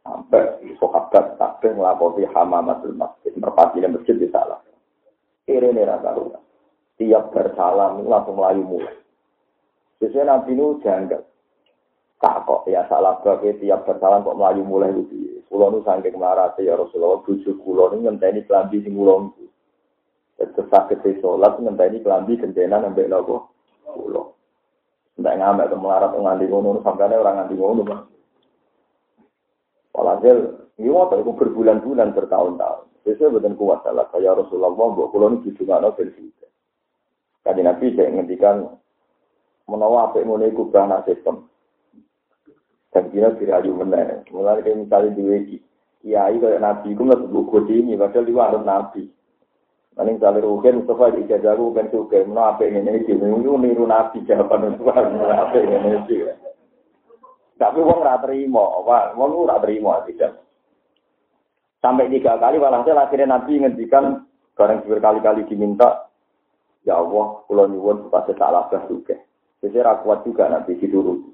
[0.00, 3.36] Sampai sahabat sampai ngelakoti hamamatul masjid.
[3.36, 4.64] Merpati ini masjid di salah.
[5.44, 6.16] Ini rasa
[6.94, 8.96] Tiap bersalam langsung melayu mulai.
[10.00, 11.26] Sesuai nanti ini janggal.
[12.22, 15.44] Tak kok ya salah bagi tiap bersalam kok melayu mulai itu.
[15.50, 19.44] Kulo nu saking marate ya Rasulullah bojo kulo nu ngenteni klambi sing kula niku.
[20.40, 23.52] Terus sakit sholat ngenteni klambi gentenan ambek nopo
[23.84, 24.34] kulo.
[25.14, 28.02] Ndak ngamek ke melarat nganti ngono sampeyan ora nganti ngono, Mas.
[29.94, 30.38] Walhasil,
[30.82, 32.90] ini waktu itu berbulan-bulan bertahun-tahun.
[33.06, 36.48] Sesuai betul kuat salah kaya Rasulullah, mbok kulo nu didungakno ben suka.
[37.46, 38.74] Kali Nabi saya ngendikan
[39.70, 41.46] menawa apik ngono iku bahana sistem.
[42.90, 44.22] Dan kira dirayu meneh.
[44.30, 45.58] Mulai kayak misalnya di.
[46.04, 49.02] Kiai kayak nabi itu nggak sebut ini, padahal harus nabi.
[49.94, 53.14] Nanti misalnya rugen, Mustafa ijazah rugen juga, mana apa yang ini sih?
[53.14, 56.18] Itu niru nabi jawaban Mustafa, apa yang ini sih?
[57.54, 58.82] Tapi wong rata terima,
[59.14, 60.42] wong rata terima tidak.
[61.78, 64.26] Sampai tiga kali, walhasil akhirnya nabi ngendikan,
[64.58, 66.10] barang berkali-kali diminta,
[66.82, 69.14] ya Allah, pulau nyuwun supaya salah juga.
[69.62, 71.30] Jadi kuat juga nabi dituruti.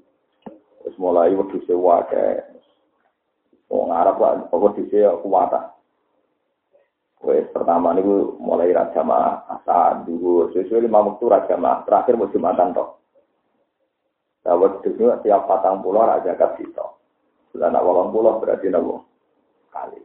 [0.85, 2.45] Terus mulai waktu sewa ke
[3.73, 5.80] Wong Arab lah, pokok di sini kuat.
[7.21, 8.05] Wes pertama nih
[8.41, 12.97] mulai raja mah asal dulu sesuai lima waktu raja mah terakhir mau jumatan toh.
[14.41, 16.81] Nah, wedhus itu tiap patang pulau ada zakat kita.
[17.53, 19.05] Sudah nak walang pulau berarti nabo
[19.69, 20.01] kali.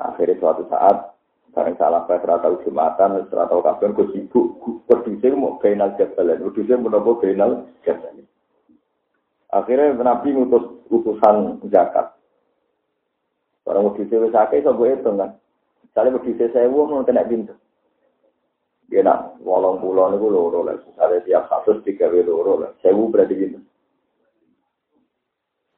[0.00, 1.12] Nah, akhirnya suatu saat
[1.52, 4.46] bareng salah saya serata jumatan, serata kapan gue sibuk,
[4.88, 8.24] berdusnya mau kenal jabalan, berdusnya mau nopo kenal jabalan.
[9.50, 12.16] Akhirnya Nabi ngutus utusan zakat.
[13.66, 15.36] Orang wis akeh iso gue itu kan.
[15.90, 17.50] Misalnya berdusnya saya mau kena pintu.
[18.86, 20.78] Dia nak walang pulau niku loro lah.
[20.78, 22.70] Misalnya tiap satu tiga loro lah.
[22.78, 23.58] Sewu berarti gitu.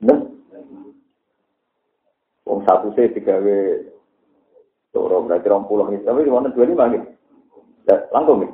[0.05, 0.21] Nah,
[2.45, 3.41] Wong satu saya tiga
[4.93, 6.05] loro berarti orang pulau ini.
[6.05, 7.09] Tapi di mana dua lima gitu.
[8.13, 8.53] Langsung nih.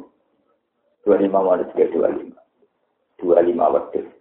[1.02, 2.38] Dua lima mana tiga dua lima.
[3.18, 4.17] Dua lima waktu.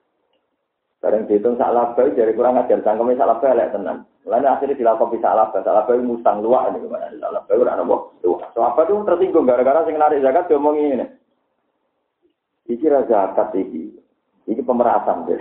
[1.08, 2.84] Sekarang dihitung salah baik dari kurang ajar.
[2.84, 4.04] Sangkemnya salah baik lek tenang.
[4.28, 7.08] Lalu akhirnya dilakukan bisa lapar, salah bayi musang luak ini gimana?
[7.16, 8.44] Salah bayi udah nopo tuh.
[8.52, 11.08] So apa tuh tersinggung gara-gara sing narik zakat dia ngomong ini.
[12.68, 13.96] Iki raja zakat iki.
[14.52, 15.40] Iki pemerasan deh.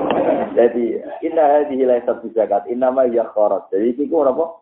[0.56, 3.68] Jadi inna hadhihi laysat zakat, inna ma ya kharat.
[3.68, 4.56] Jadi iki ku apa?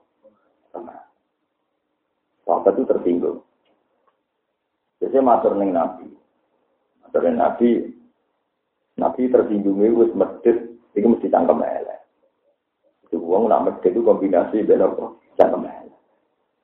[2.51, 3.47] Apa tuh tersinggung.
[4.99, 6.11] Jadi matur ning Nabi.
[7.07, 8.02] Matur ning Nabi.
[9.01, 10.57] Nabi tersinggung itu medit,
[10.93, 12.01] itu mesti cangkem elek.
[13.12, 15.16] Uang nak medhe itu kombinasi apa?
[15.36, 15.64] Cangkem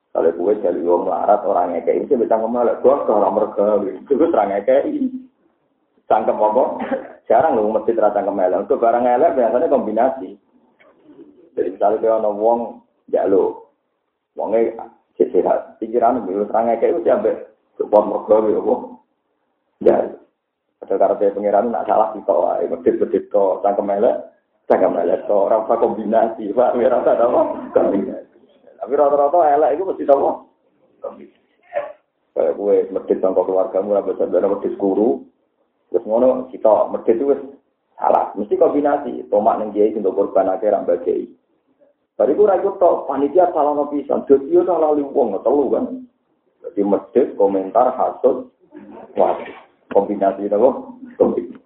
[0.09, 4.11] Kalau gue jadi uang larat orang ngekei itu bisa ngomel, gue ke orang mereka itu
[4.17, 5.05] gue serang ngekei.
[6.09, 6.63] Cangkem apa?
[7.29, 8.65] Jarang lu mesti terasa cangkem elek.
[8.65, 10.33] Untuk barang elek biasanya kombinasi.
[11.53, 12.59] Jadi misalnya dia ono uang
[13.13, 13.69] jalo,
[14.33, 15.77] uangnya sehat.
[15.77, 17.45] Pikiran gue serang ngekei itu sampai
[17.77, 18.75] support mereka gitu apa?
[19.79, 19.95] Ya,
[20.89, 24.17] ada karena pengiran nak salah kita, medit-medit kok cangkem elek.
[24.65, 26.73] Cangkem elek to, ora usah kombinasi, Pak.
[26.73, 27.41] Ora usah apa?
[27.77, 28.37] Kombinasi.
[28.81, 30.31] Tapi rata-rata elek itu mesti apa?
[31.05, 31.37] Kombinasi.
[32.33, 35.21] Kayak gue medit sama keluargamu, ora bisa bener medit guru.
[35.93, 37.33] Terus ngono kita medit itu
[37.93, 38.33] salah.
[38.33, 39.13] Mesti kombinasi.
[39.29, 41.29] Tomak ning kiai untuk korban akhir ambak kiai.
[42.17, 44.25] Tadi gue ragu tok panitia salah no pisan.
[44.25, 45.85] Jadi yo salah liwong telu kan.
[46.65, 48.51] Jadi medit komentar hasut
[49.17, 49.37] wah
[49.93, 50.57] kombinasi itu
[51.17, 51.59] kombinasi.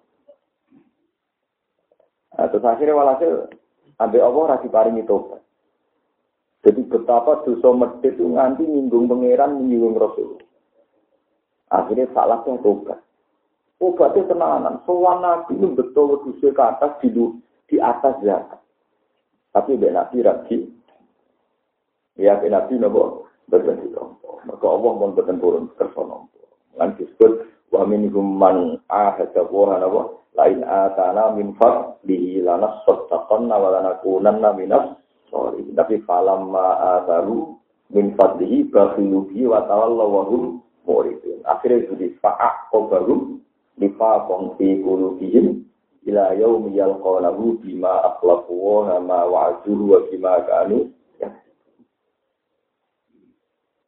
[2.34, 3.46] Nah, terus akhirnya walhasil
[4.02, 5.40] ambil Allah rasi paringi tobat.
[6.64, 10.40] Jadi betapa dosa medit itu nganti nyinggung pangeran, nyinggung Rasul.
[11.70, 12.98] Akhirnya salahnya tobat.
[13.78, 14.80] Obatnya tenanan.
[14.88, 17.10] Soal Nabi itu betul dosa ke atas di,
[17.68, 18.60] di atas zakat.
[19.52, 20.56] Tapi dia Nabi lagi.
[22.16, 24.40] Ya, dia Nabi nopo nompo.
[24.48, 26.40] Maka Allah mau berganti turun kersa nompo.
[26.80, 30.02] Lan disebut wa minhum man ahada wa nopo
[30.36, 34.98] lain atana min fadlihi lana sottaqanna wa lanakunanna minas
[35.30, 37.54] sorry tapi falamma ataru
[37.94, 40.42] min fadlihi bakhilu bihi wa tawallaw wa hum
[40.84, 41.40] muridun.
[41.48, 43.40] Akhirnya jadi fa'ak qabarum
[43.80, 45.64] nifaqon fi qulubihim
[46.04, 50.92] ila yaumi yalqawnahu bima akhlaqu wa ma wa'aduhu wa bima kanu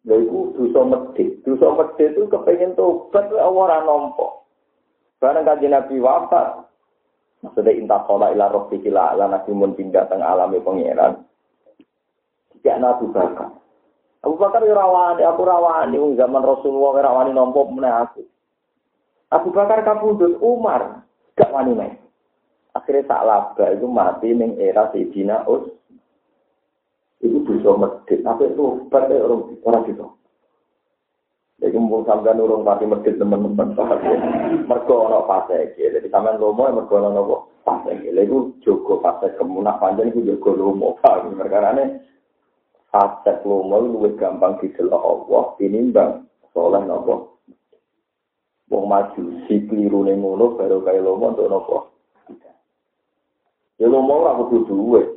[0.07, 1.42] Lha iku dosa medhit.
[1.42, 1.66] Dosa
[1.98, 4.46] itu kepengen tobat ora nampa.
[5.18, 6.68] Barang kaji Nabi wafat,
[7.40, 11.24] maksudnya intah sholat ila roh kila ala Nabi mun pindah teng alami pangeran.
[12.52, 13.50] Tidak Nabi Bakar.
[14.26, 18.26] Abu Bakar ya rawani, aku rawani, zaman Rasulullah ya rawani nompo mana aku.
[19.30, 21.07] Abu Bakar kabudut Umar,
[21.38, 21.94] gak wani.
[22.74, 25.75] Akhirnya tak laba itu mati ning era Sayyidina Us.
[27.47, 30.07] Bisa medit, tapi itu pada orang orang gitu.
[31.57, 33.72] Jadi mumpung sampean urung pati medit teman-teman
[34.68, 35.88] Mergo ana fase iki.
[35.88, 38.12] Jadi sampean lomo mergo ana nopo fase iki.
[38.12, 40.88] Lha iku jogo fase kemunak panjang iku jogo lomo.
[41.01, 42.05] Perkarane
[42.92, 47.40] fase lomo luwih gampang didelok Allah tinimbang soleh nopo.
[48.68, 51.76] Wong maju si kliru ning ngono baru kaya lomo untuk nopo.
[53.80, 55.15] Ya lomo ora kudu duwe.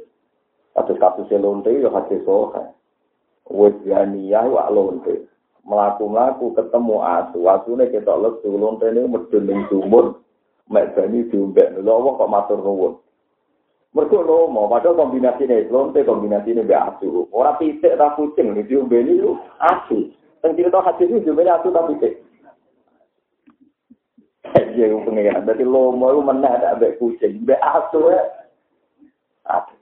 [0.79, 2.63] Kasus-kasus lonte ya hadis sohe.
[3.51, 4.07] Wes ya
[4.47, 5.27] wa lonte.
[5.69, 10.17] melaku-melaku ketemu asu, asune kita lesu, lontene medun ning sumur,
[10.65, 11.77] mek bani diombek.
[11.77, 12.93] Lha kok matur nuwun.
[13.89, 17.25] Mergo lomo, padahal kombinasi ini, lonte kombinasi ini asu.
[17.33, 19.17] Orang pitik tak kucing, ini diombe ini
[19.57, 20.13] asu.
[20.45, 22.13] Dan cerita hati ini diombe asu tak pitik.
[24.49, 25.45] Iya, itu pengen.
[25.45, 28.21] Jadi lomo itu mana ada kucing, ambek asu ya.
[29.49, 29.78] Asu.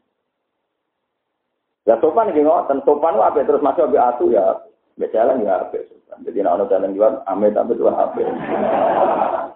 [1.88, 4.60] Ya sopan gitu, dan sopan apa terus masuk ambek asu ya.
[5.00, 5.80] Mbak jalan ya apa
[6.26, 8.20] Jadi nak orang jalan jual, ame tapi jual apa?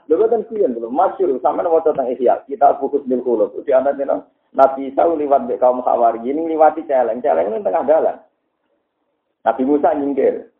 [0.05, 2.45] Lalu kan kian belum masyur, sama nama tentang ihya.
[2.45, 3.51] Kita fokus di kulo.
[3.65, 4.15] Di anak ini
[4.51, 7.23] Nabi Isa lewat di kaum Khawari ini lewati celeng.
[7.23, 8.19] Celeng ini tengah jalan.
[9.47, 10.51] Nabi Musa nyingkir.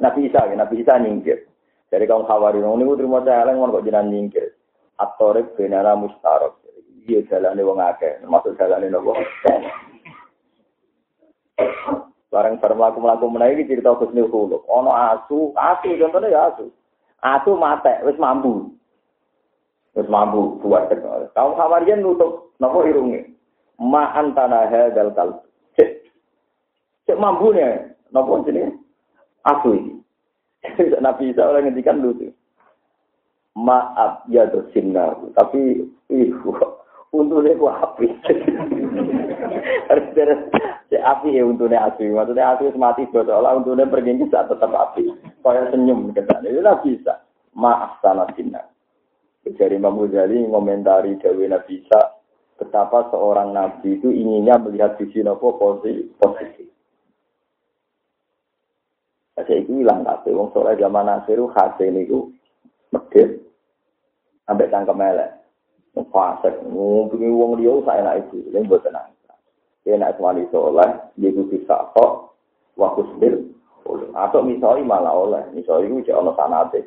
[0.00, 1.44] Nabi Isa, ya, Nabi Isa nyingkir.
[1.90, 4.54] Dari kaum Khawari ini terima celeng, mau kok jalan nyingkir.
[4.96, 6.62] At-Tariq benana mustarok.
[7.06, 9.14] Iya jalane wong akeh, termasuk jalane nopo.
[11.56, 14.62] Bareng bareng mlaku mlaku menawi iki cerita Husnul Khuluq.
[14.68, 16.68] Ono asu, asu contohnya ya asu.
[17.24, 18.76] Asu mate, wis mampu.
[19.96, 21.32] Wis mampu buat teknologi.
[21.32, 23.32] Kaum Hawarian nutup nopo irunge.
[23.80, 25.40] Ma antana hadzal kal.
[25.80, 26.12] Cek.
[27.08, 28.76] Cek mampu nih, nopo jenenge?
[29.48, 29.94] Asu iki.
[31.04, 32.28] Nabi Isa oleh ngendikan lucu.
[33.56, 36.28] Maaf ya dosinna, tapi ih
[37.14, 38.06] untune ku api.
[39.90, 40.06] Harus
[40.90, 42.10] si api ya untune api.
[42.10, 45.10] Maksudnya api mati bodoh untune pergi bisa tetap api.
[45.42, 46.42] Kaya senyum kita.
[46.42, 47.22] Itu lah bisa.
[47.56, 48.62] Maaf sana sinna.
[49.46, 52.18] Dari Imam Ghazali ngomentari Dewi Nabi Isa
[52.58, 56.66] betapa seorang nabi itu inginnya melihat sisi nopo posisi positif.
[59.36, 62.32] Saya itu hilang tapi wong sore zaman Nasiru khasnya ini itu
[62.90, 63.38] medit
[64.48, 65.45] sampai tangkem elek.
[65.96, 69.08] Fasek, ngumpulin uang dia saya enak itu, ini buat tenang.
[69.88, 72.36] Enak semua soleh, dia bisa kok,
[72.76, 73.40] waktu sendiri.
[74.12, 76.84] Atau misalnya malah oleh, misalnya itu jangan sanate.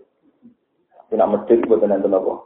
[1.10, 2.46] Tidak medit buat tenang tenang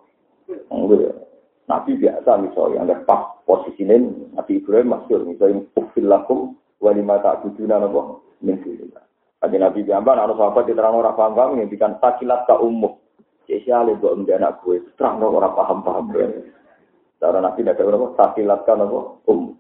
[1.64, 3.95] Nabi biasa misalnya, ada pas posisinya
[4.36, 8.59] Nabi Ibrahim masyur, misalnya ufil lakum walima tak bujuna nopo min
[9.43, 12.55] Kaji Nabi Jamban, anak sahabat diterang orang paham-paham, yang bikin sakilat ke
[13.54, 16.10] Jadi alih buat anak gue, terang orang paham-paham.
[17.22, 18.74] Cara Nabi ada berapa, sakilat ke
[19.30, 19.54] umum.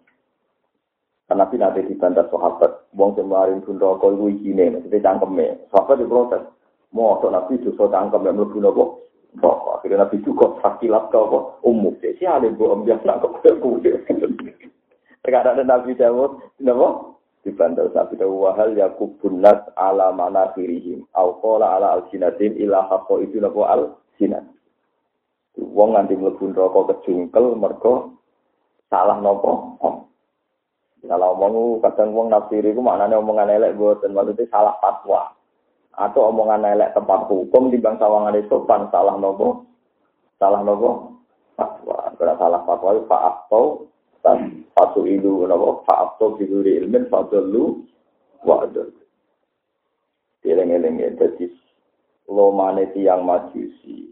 [1.29, 5.61] Karena Nabi nanti dibantah sahabat, wong kemarin pun rokok itu izine, maksudnya cangkemnya.
[5.69, 6.43] Sahabat diprotes,
[6.89, 8.85] mau Nabi justru cangkem yang melebu nopo.
[9.77, 11.21] Akhirnya Nabi juga sakilat ke
[11.61, 11.93] umum.
[12.01, 13.93] Alih buat ambil anak gue.
[15.21, 17.12] Terkadang Nabi Dawud, nopo?
[17.43, 23.43] Dibantah Nabi Dawu wahal yakubun nas ala mana firihim au ala alsinatin ila haqqo itu
[23.43, 23.61] napa?
[23.67, 23.81] Al
[24.15, 24.47] sinat
[25.59, 28.17] wong nganti mlebu neraka kejungkel mergo
[28.89, 29.51] salah napa?
[29.83, 29.95] Om.
[31.03, 35.35] Kalau omong kadang wong nafsiri itu maknanya omongan elek buatan maksudnya salah fatwa.
[35.99, 39.67] Atau omongan elek tempat hukum di bangsa sawangan itu pan salah nopo
[40.39, 41.19] salah nopo
[41.59, 42.07] fatwa.
[42.15, 43.63] Kalau salah fatwa itu pak atau
[44.83, 47.87] Fatu ilu napa fa'abtu bi dzuri ilmin fadallu
[48.43, 48.91] wa adal.
[50.43, 51.47] Eleng-eleng ya dadi
[52.27, 54.11] lomane tiyang majusi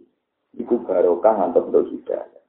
[0.55, 2.39] iku barokah ngantos do hidayah.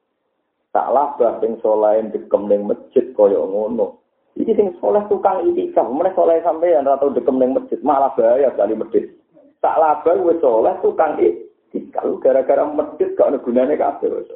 [0.70, 3.98] Salah bah sing saleh dekem ning masjid kaya ngono.
[4.38, 8.54] Iki sing saleh tukang itikaf, meneh saleh sampeyan ora tau dekem ning masjid, malah bahaya
[8.54, 9.10] kali masjid.
[9.58, 14.30] Tak labar wis saleh tukang itikaf gara-gara masjid gak ana gunane kabeh wis.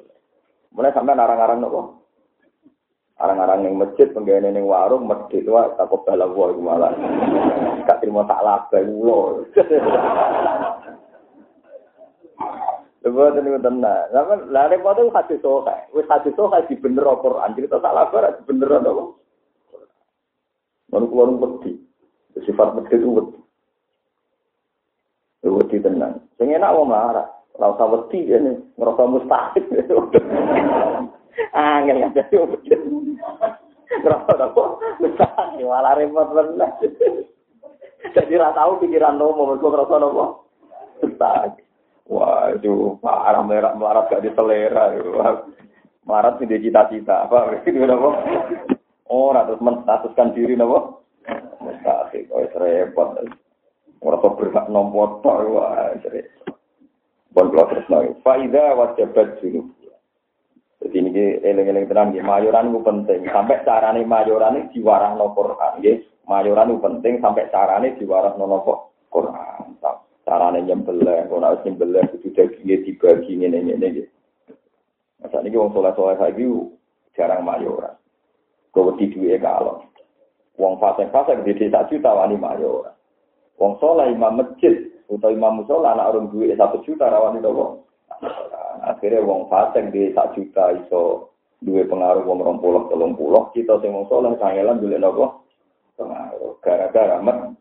[0.75, 2.06] Sampai narang-narang nopo?
[3.17, 6.93] Arang-arang yang masjid, penggawean yang warung, masjid wah takut bala gua malah.
[7.89, 9.49] Gak terima tak laba ulo.
[13.01, 14.05] Coba tadi tenang.
[14.13, 17.57] Zaman lari pada hati soha, wis hati soha di bener Quran.
[17.57, 19.05] Jadi tak laba, di bener apa?
[20.93, 21.73] Lalu keluar wedi.
[22.45, 23.41] Sifat wedi itu wedi.
[25.41, 26.21] Wedi tenang.
[26.37, 27.33] Sing enak wong marah.
[27.57, 29.65] Ora usah wedi ini, ngerasa mustahil.
[31.53, 32.81] Angel nggak jadi wujud.
[33.87, 34.65] Kenapa apa?
[34.99, 36.75] Misalnya malah repot benar.
[38.13, 40.27] Jadi rasa tahu pikiran nomo, mereka ngerasa nomo.
[41.03, 41.55] Besar.
[42.07, 44.95] Wah itu parah merah melarat gak diselera.
[46.07, 47.63] Melarat sih cita-cita apa?
[47.67, 48.15] Itu nopo.
[49.07, 51.05] Oh, terus menstatuskan diri nopo.
[51.63, 53.09] Mustahil, oh repot.
[54.03, 56.55] Merasa berhak nomor wah repot.
[57.37, 58.17] Bon terus nangis.
[58.25, 59.76] Faida wajabat junub.
[60.87, 62.23] Jadi ini eleng-eleng tenang, ya.
[62.23, 63.27] mayoran itu penting.
[63.35, 65.83] Sampai carane mayoran itu diwarah no Quran.
[65.83, 65.99] Ya.
[66.31, 68.63] Mayoran itu penting sampai carane diwarah no
[69.11, 69.75] Quran.
[70.27, 74.03] Carane nyembelih, kalau harus nyembelih itu dagingnya dibagi ini ini ini.
[75.23, 76.47] Masa ini orang soleh-soleh lagi
[77.15, 77.95] jarang mayoran.
[78.71, 79.83] Kau di dua kalau.
[80.59, 82.95] Wong fasek-fasek di desa juta wani mayoran.
[83.59, 87.87] Wong soleh imam masjid atau imam musola anak orang duit satu juta rawani doang.
[88.87, 93.51] Akhirnya wong fasek di sak juta iso duwe pengaruh wong rong puluh telung puluh.
[93.51, 95.25] Kita sing wong soleh kangelan dulu nopo?
[95.99, 96.55] Pengaruh.
[96.63, 97.59] Gara-gara met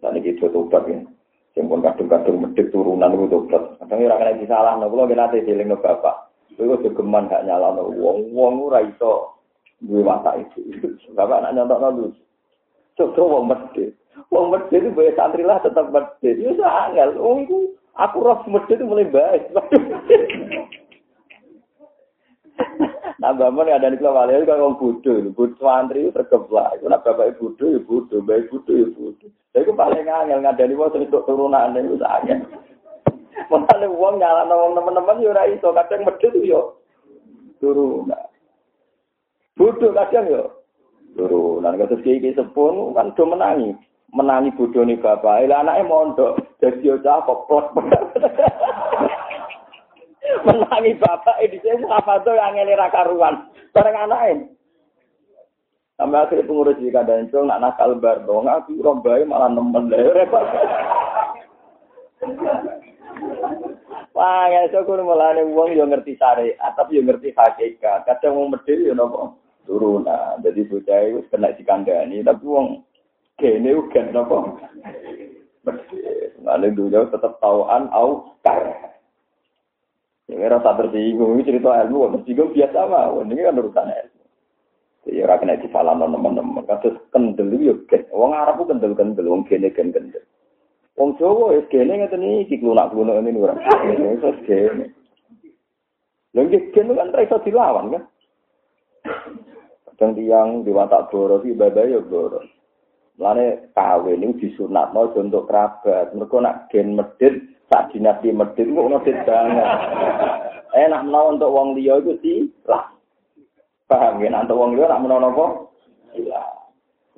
[0.00, 1.04] tadi kita tobat ya.
[1.52, 3.76] Sing pun kadung-kadung medit turunan itu tobat.
[3.84, 4.96] Kadang ora kena disalah nopo?
[4.96, 6.32] Lo nate dieling bapak?
[6.56, 9.36] Kowe kok geman gak nyala wong wong ora iso
[9.84, 10.60] duwe mata itu.
[11.16, 12.08] Bapak nak nyontok lu
[12.96, 13.96] coba wong medit.
[14.28, 16.36] Wong medit itu santri lah tetap medit.
[16.36, 17.58] Itu angel wong itu
[18.00, 19.52] Aku roh semedi itu mulai baik.
[23.20, 26.80] nah, bapak ada di keluar itu kalau bodoh, bodoh santri itu tergeblak.
[26.80, 29.28] Itu nak bapak bodoh, ya bodoh, baik bodoh, ya bodoh.
[29.52, 32.40] Jadi itu paling angel nggak ada di bawah untuk turunan itu angel.
[33.52, 36.80] Mulane wong nyalano wong teman-teman yo ora iso, kadang medhit yo
[37.60, 38.32] turunan.
[39.60, 40.42] Bodoh kadang yo
[41.20, 41.76] turunan.
[41.76, 43.76] Kados kiai sepun kan do menangi.
[44.10, 47.46] Menangi nih bapak, lah anaknya mondok, jadi yo cakep,
[50.46, 53.46] menangi bapak ini saya apa tuh yang ngelera karuan.
[53.70, 54.50] Bareng anaknya
[56.00, 60.00] Sampai akhirnya pengurus di kadang itu nak nakal bar dong, aku rombai malah nemen deh.
[64.16, 68.08] Wah, ya so kudu mulane wong yo ngerti syariat, tapi yo ngerti hakikat.
[68.08, 69.36] Kadang wong medhit yo napa
[69.68, 70.40] turunan.
[70.40, 72.80] Jadi bocah iku kena dikandani, tapi wong
[73.40, 74.38] kene uga napa.
[76.44, 78.92] Lalu dulu tetap tauan au kar.
[80.30, 84.20] Ya rasa tersinggung, ini cerita ilmu, tersinggung biasa mah, ini kan urusan ilmu.
[85.10, 86.68] Ya ora kena disalahno teman-teman.
[86.68, 88.04] Kados kendel yo gen.
[88.12, 90.22] Wong Arab kendel-kendel, wong kene kendel.
[90.94, 93.56] Wong Jawa wis kene ngeten iki klunak-klunak ini ora.
[94.20, 94.92] Wis kene.
[96.36, 98.04] Lha iki kene kan ra iso dilawan kan.
[99.88, 102.44] Kadang tiang di watak boro iki ibadah yo boro.
[103.20, 106.16] Lane kawin niku disunatno untuk kerabat.
[106.16, 107.36] Mergo nak gen medit
[107.68, 109.68] sak dinasti medit kok medit banget.
[110.88, 112.16] Enak menawa untuk wong liya iku
[112.64, 112.88] lah.
[113.90, 115.46] Paham ya, nanti wong liya nak menono apa?
[116.16, 116.42] Iya.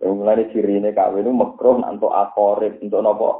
[0.02, 3.30] Yang mulai ciri ini kawin itu makruh nanti akorib untuk nopo.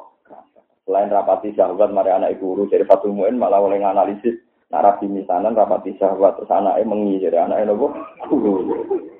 [0.86, 4.38] Selain rapati syahwat, mari anak guru dari satu muin malah oleh analisis
[4.70, 7.90] narasi misanan rapati syahwat terus anaknya mengi jadi anaknya nopo
[8.30, 9.10] guru.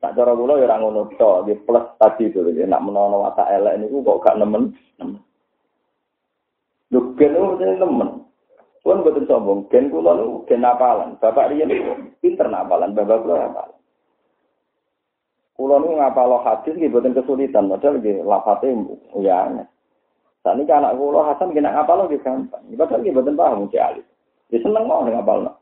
[0.00, 3.52] Tak cara kula ya ora ngono to, di plus tadi itu ya nak menono watak
[3.52, 4.72] elek niku kok gak nemen.
[6.88, 7.36] Lho gen
[7.76, 8.24] nemen.
[8.80, 11.20] Pun betul sombong, gen kula nu gen napalan.
[11.20, 11.68] Bapak riyen
[12.24, 13.76] pinter napalan, bapak kula napalan.
[15.60, 18.72] Kula nu ngapalo hadis nggih boten kesulitan, padahal nggih lafate
[19.20, 19.68] ya.
[20.40, 22.64] Sani anak kula Hasan nggih nak ngapalo nggih gampang.
[22.72, 24.06] Padahal nggih boten paham mesti alit.
[24.48, 25.59] Ya seneng mau ngapalno.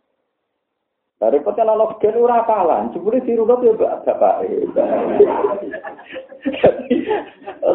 [1.18, 4.46] Dari peten ana gen ora apalan, jebule dirunut ya bapak.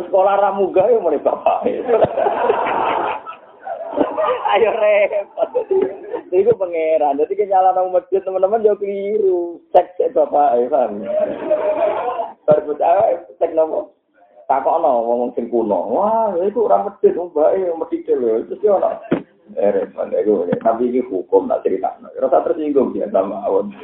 [0.07, 1.67] Sekolah ramuga ya mulai bapak.
[4.55, 5.49] Ayo repot.
[6.31, 7.19] Iku pangeran.
[7.19, 9.59] Dadi ki nyala nang masjid teman-teman yo keliru.
[9.75, 11.03] Cek cek bapak ae paham.
[12.47, 13.91] Baru bocah cek nopo.
[14.47, 15.99] Takokno wong sing kuno.
[15.99, 18.39] Wah, iku ora masjid wong bae medhit lho.
[18.47, 19.22] Terus yo ono.
[19.51, 20.47] Eh repot iku.
[20.47, 22.07] Tapi iki hukum tak critakno.
[22.15, 23.75] Ora tak tersinggung ya sama awon.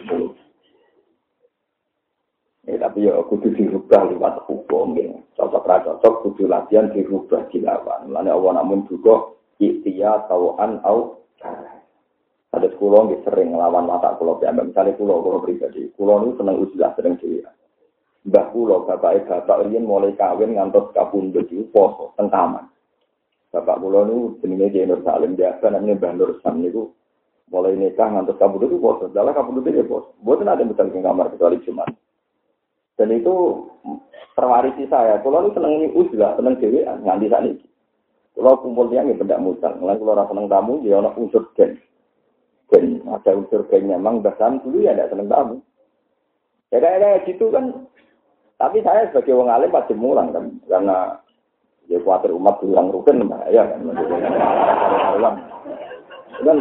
[2.70, 5.12] Ya, tapi ya kudu dirubah lewat hukum ya.
[5.36, 8.08] Cocok cocok kudu latihan dirubah dilawan.
[8.08, 11.20] Mulane Allah namun juga ikhtiya tawan au
[12.50, 16.58] ada sekolah nggih sering ngelawan mata kulo piyambak misalnya kulo kulo pribadi kulo nu seneng
[16.66, 17.46] ujilah sering dhewe
[18.26, 19.30] Mbah kulo bapak
[19.64, 22.66] riyen mulai kawin ngantos kapundhut iki poso teng taman
[23.50, 26.94] bapak kulo nu jenenge Ki Nur Salim biasa namanya Mbah Nur Sam niku
[27.50, 31.34] mulai nikah ngantos kapundhut itu poso dalah kapundhut itu poso mboten ada betul ke kamar
[31.34, 31.90] kecuali Jumat
[32.96, 33.66] dan itu
[34.38, 37.70] terwarisi saya kulo nu seneng ujilah seneng dhewe nganti saat ini
[38.40, 39.84] kalau kumpul tiang ya benda mutang.
[39.84, 41.76] Mulai kalau rasa seneng tamu, ya ada unsur gen.
[42.72, 44.00] Gen, ada unsur gennya.
[44.00, 45.56] Memang bahkan dulu ya ada seneng tamu.
[46.72, 47.84] Ya kayak kayak gitu kan.
[48.56, 50.56] Tapi saya sebagai wong alim pasti mulang kan.
[50.72, 51.20] Karena
[51.90, 53.82] ya khawatir umat bilang rukun bahaya kan.
[56.46, 56.58] kan.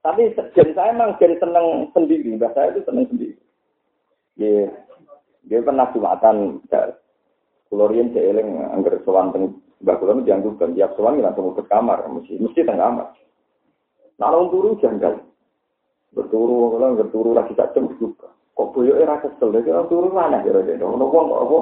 [0.00, 2.40] Tapi gen saya memang gen seneng sendiri.
[2.40, 3.36] Mbak saya itu seneng sendiri.
[4.40, 4.72] Ya,
[5.44, 6.64] dia pernah jumatan.
[7.68, 9.30] Kulorian saya eling anggar sowan
[9.80, 13.08] Mbak Kula dianggap tiap sowan langsung ke kamar, mesti mesti tengah kamar.
[14.20, 15.16] Nah, orang turu janggal.
[16.12, 17.88] Berturu, kalau berturu lagi tak cem.
[17.88, 20.84] Kok boyo era kesel, dia orang turu mana kira kira.
[20.84, 21.58] Ono wong kok apa?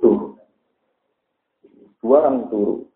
[0.00, 0.27] Turu.
[1.98, 2.86] Dua orang turu.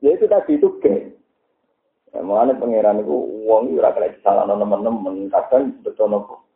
[0.00, 1.12] Ya itu tadi itu ke.
[2.14, 3.12] Ya, mana pangeran itu
[3.44, 6.46] uang itu rakyat salah teman-teman kadang betul nopo.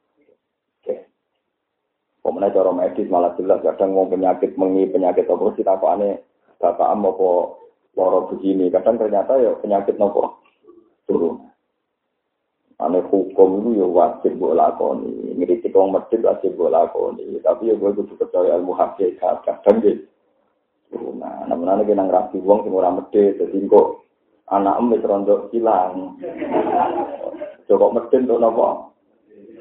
[2.21, 6.21] Pemenang cara medis malah jelas kadang mau penyakit mengi penyakit apa sih tak aneh
[6.61, 7.59] bapak am apa
[7.97, 10.39] loro begini kadang ternyata ya penyakit nopo
[11.09, 11.50] turun.
[12.81, 17.77] Aneh hukum itu ya wajib buat lakoni, ngiritik orang medit wajib buat lakoni, tapi ya
[17.77, 20.09] gue kudu percaya ilmu hakikat kadang gitu.
[21.21, 24.01] Nah, namun aneh kena ngerapi uang sing ora medit, jadi kok
[24.49, 26.17] anak em wis rondo hilang.
[27.69, 28.97] Coba medit untuk nopo?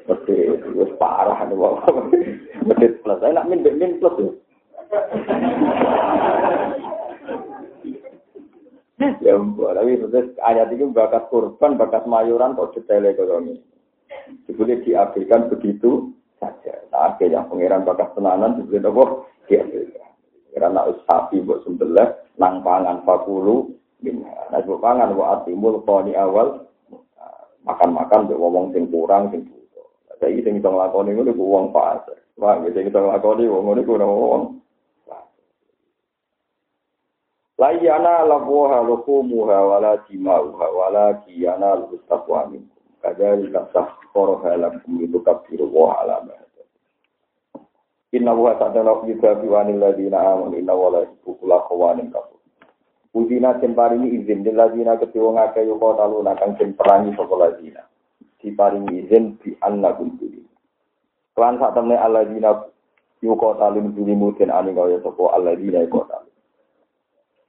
[0.08, 1.60] Medit, wis parah nih
[2.64, 4.32] Medit plus, saya nak min min plus ya.
[9.24, 13.56] ya ampun, tapi terus ayat ini bakat kurban, bakat mayuran kok detail ekonomi.
[14.44, 16.84] Dibeli diabaikan begitu saja.
[16.92, 19.24] Nah, yang pangeran bakat tenanan dibeli apa?
[19.48, 20.10] Diabaikan.
[20.52, 23.72] Karena us sapi mbok sembelih nang pangan fakulu.
[24.04, 26.68] Nah, mbok pangan wa atimul qani awal
[27.64, 29.86] makan-makan mbek wong sing kurang sing butuh.
[30.20, 32.20] Saiki sing iso nglakoni ngono ku wong fase.
[32.36, 34.59] Wah, sing iso nglakoni wong ngono ku wong
[37.60, 42.80] La yana labuha lukumuha wala dimauha wala kiyana lustaqwa minkum.
[43.04, 46.32] Kadhalika sakhkharaha lakum litukabbiru wa ala ma
[48.16, 52.40] Inna wa ta'ala yuka biwanil ladina amanu inna wa la yukula khawanin kafur.
[53.14, 57.36] Udina den paringi izin lil ladina ketiwa ngake yo kota luna kang den perangi sapa
[57.36, 57.84] ladina.
[58.42, 60.42] Diparingi izin di annakum duli.
[61.36, 62.64] Kelan sak temne aladina
[63.22, 66.29] yo kota lun duli muten ani kaya sapa aladina kota.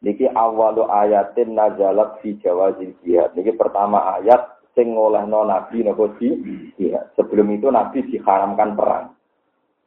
[0.01, 3.37] Niki awalu ayatin nazalat fi jawazil jihad.
[3.37, 6.33] Niki pertama ayat sing ngolehno nabi napa di
[6.73, 7.13] jihad.
[7.13, 9.13] Sebelum itu nabi diharamkan perang.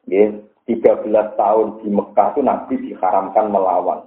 [0.07, 4.07] Nggih, 13 tahun di Mekah itu nabi diharamkan melawan.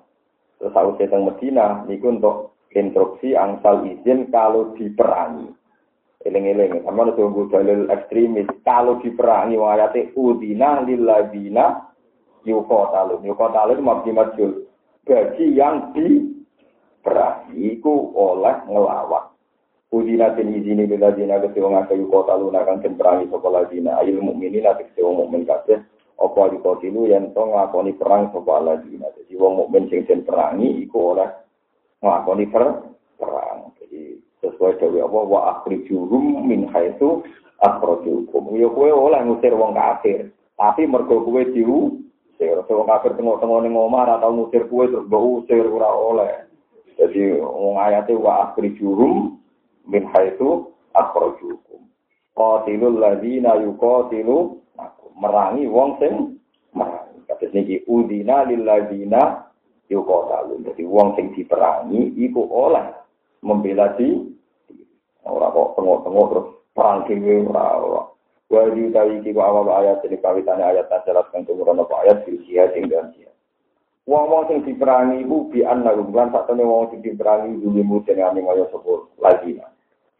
[0.57, 5.53] Terus aku datang Medina, niku untuk instruksi angsal izin kalau diperangi.
[6.25, 8.49] Eling-eling, sama ada tunggu dalil ekstremis.
[8.65, 11.93] Kalau diperangi, wayate udina lilladina
[12.41, 13.21] yukotalun.
[13.21, 14.66] Yukotalun mabdi majul
[15.07, 19.31] bagi yang diperangi itu oleh ngelawan.
[19.87, 24.19] Udina tin izini bila dina kesiwa ngakayu kota luna kan den perangi sopa ladina ayil
[24.19, 25.79] mukminin ati kesiwa mukmin kabeh
[26.19, 29.07] apa di kotilu yang to nglakoni perang sopa ladina.
[29.15, 31.31] Jadi wong mukmin sing den perangi iku oleh
[32.03, 32.65] nglakoni per
[33.15, 33.71] perang.
[33.79, 37.23] Jadi sesuai dewe apa wa akhrijuhum min haitsu
[37.63, 38.59] akhrajukum.
[38.59, 41.23] Ya kowe oleh ngusir wong kafir, tapi mergo
[41.55, 41.95] diu
[42.37, 42.61] usir.
[42.61, 46.33] Wong kafir tengok-tengok ning omah ora tau ngusir kuwe terus mbok usir ora oleh.
[46.97, 49.41] Jadi wong ayate wa akhrijuhum
[49.89, 51.81] min haitsu akhrajukum.
[52.37, 54.61] Qatilul ladzina yuqatilu
[55.17, 56.13] merangi wong sing
[56.77, 57.17] merangi.
[57.25, 59.49] Kados niki udina lil ladzina
[59.89, 60.61] yuqatalu.
[60.61, 62.85] Jadi wong sing diperangi iku oleh
[63.41, 64.13] membela di
[65.25, 68.06] ora kok tengok-tengok terus perang dhewe ora
[68.47, 72.23] Wa di utawi iki ku awal ayat ini kawitane ayat nasarat kang tumurun apa ayat
[72.23, 73.27] di sia sing dan sia.
[74.07, 78.39] Wong-wong sing diperangi iku bi anna lan sak temene wong sing diperangi dulu muten ane
[78.39, 79.59] kaya sapa lagi.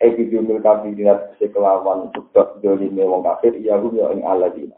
[0.04, 4.76] Epidemiol kafir dinat sekelawan sebab dolime wong kafir ya hum ya ing aladina.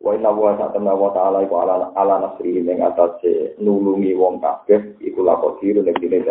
[0.00, 3.20] Wa inna wa ta'ala wa ta'ala iku ala ala nasri ing atas
[3.60, 6.24] nulungi wong kafir iku lakodir nek dene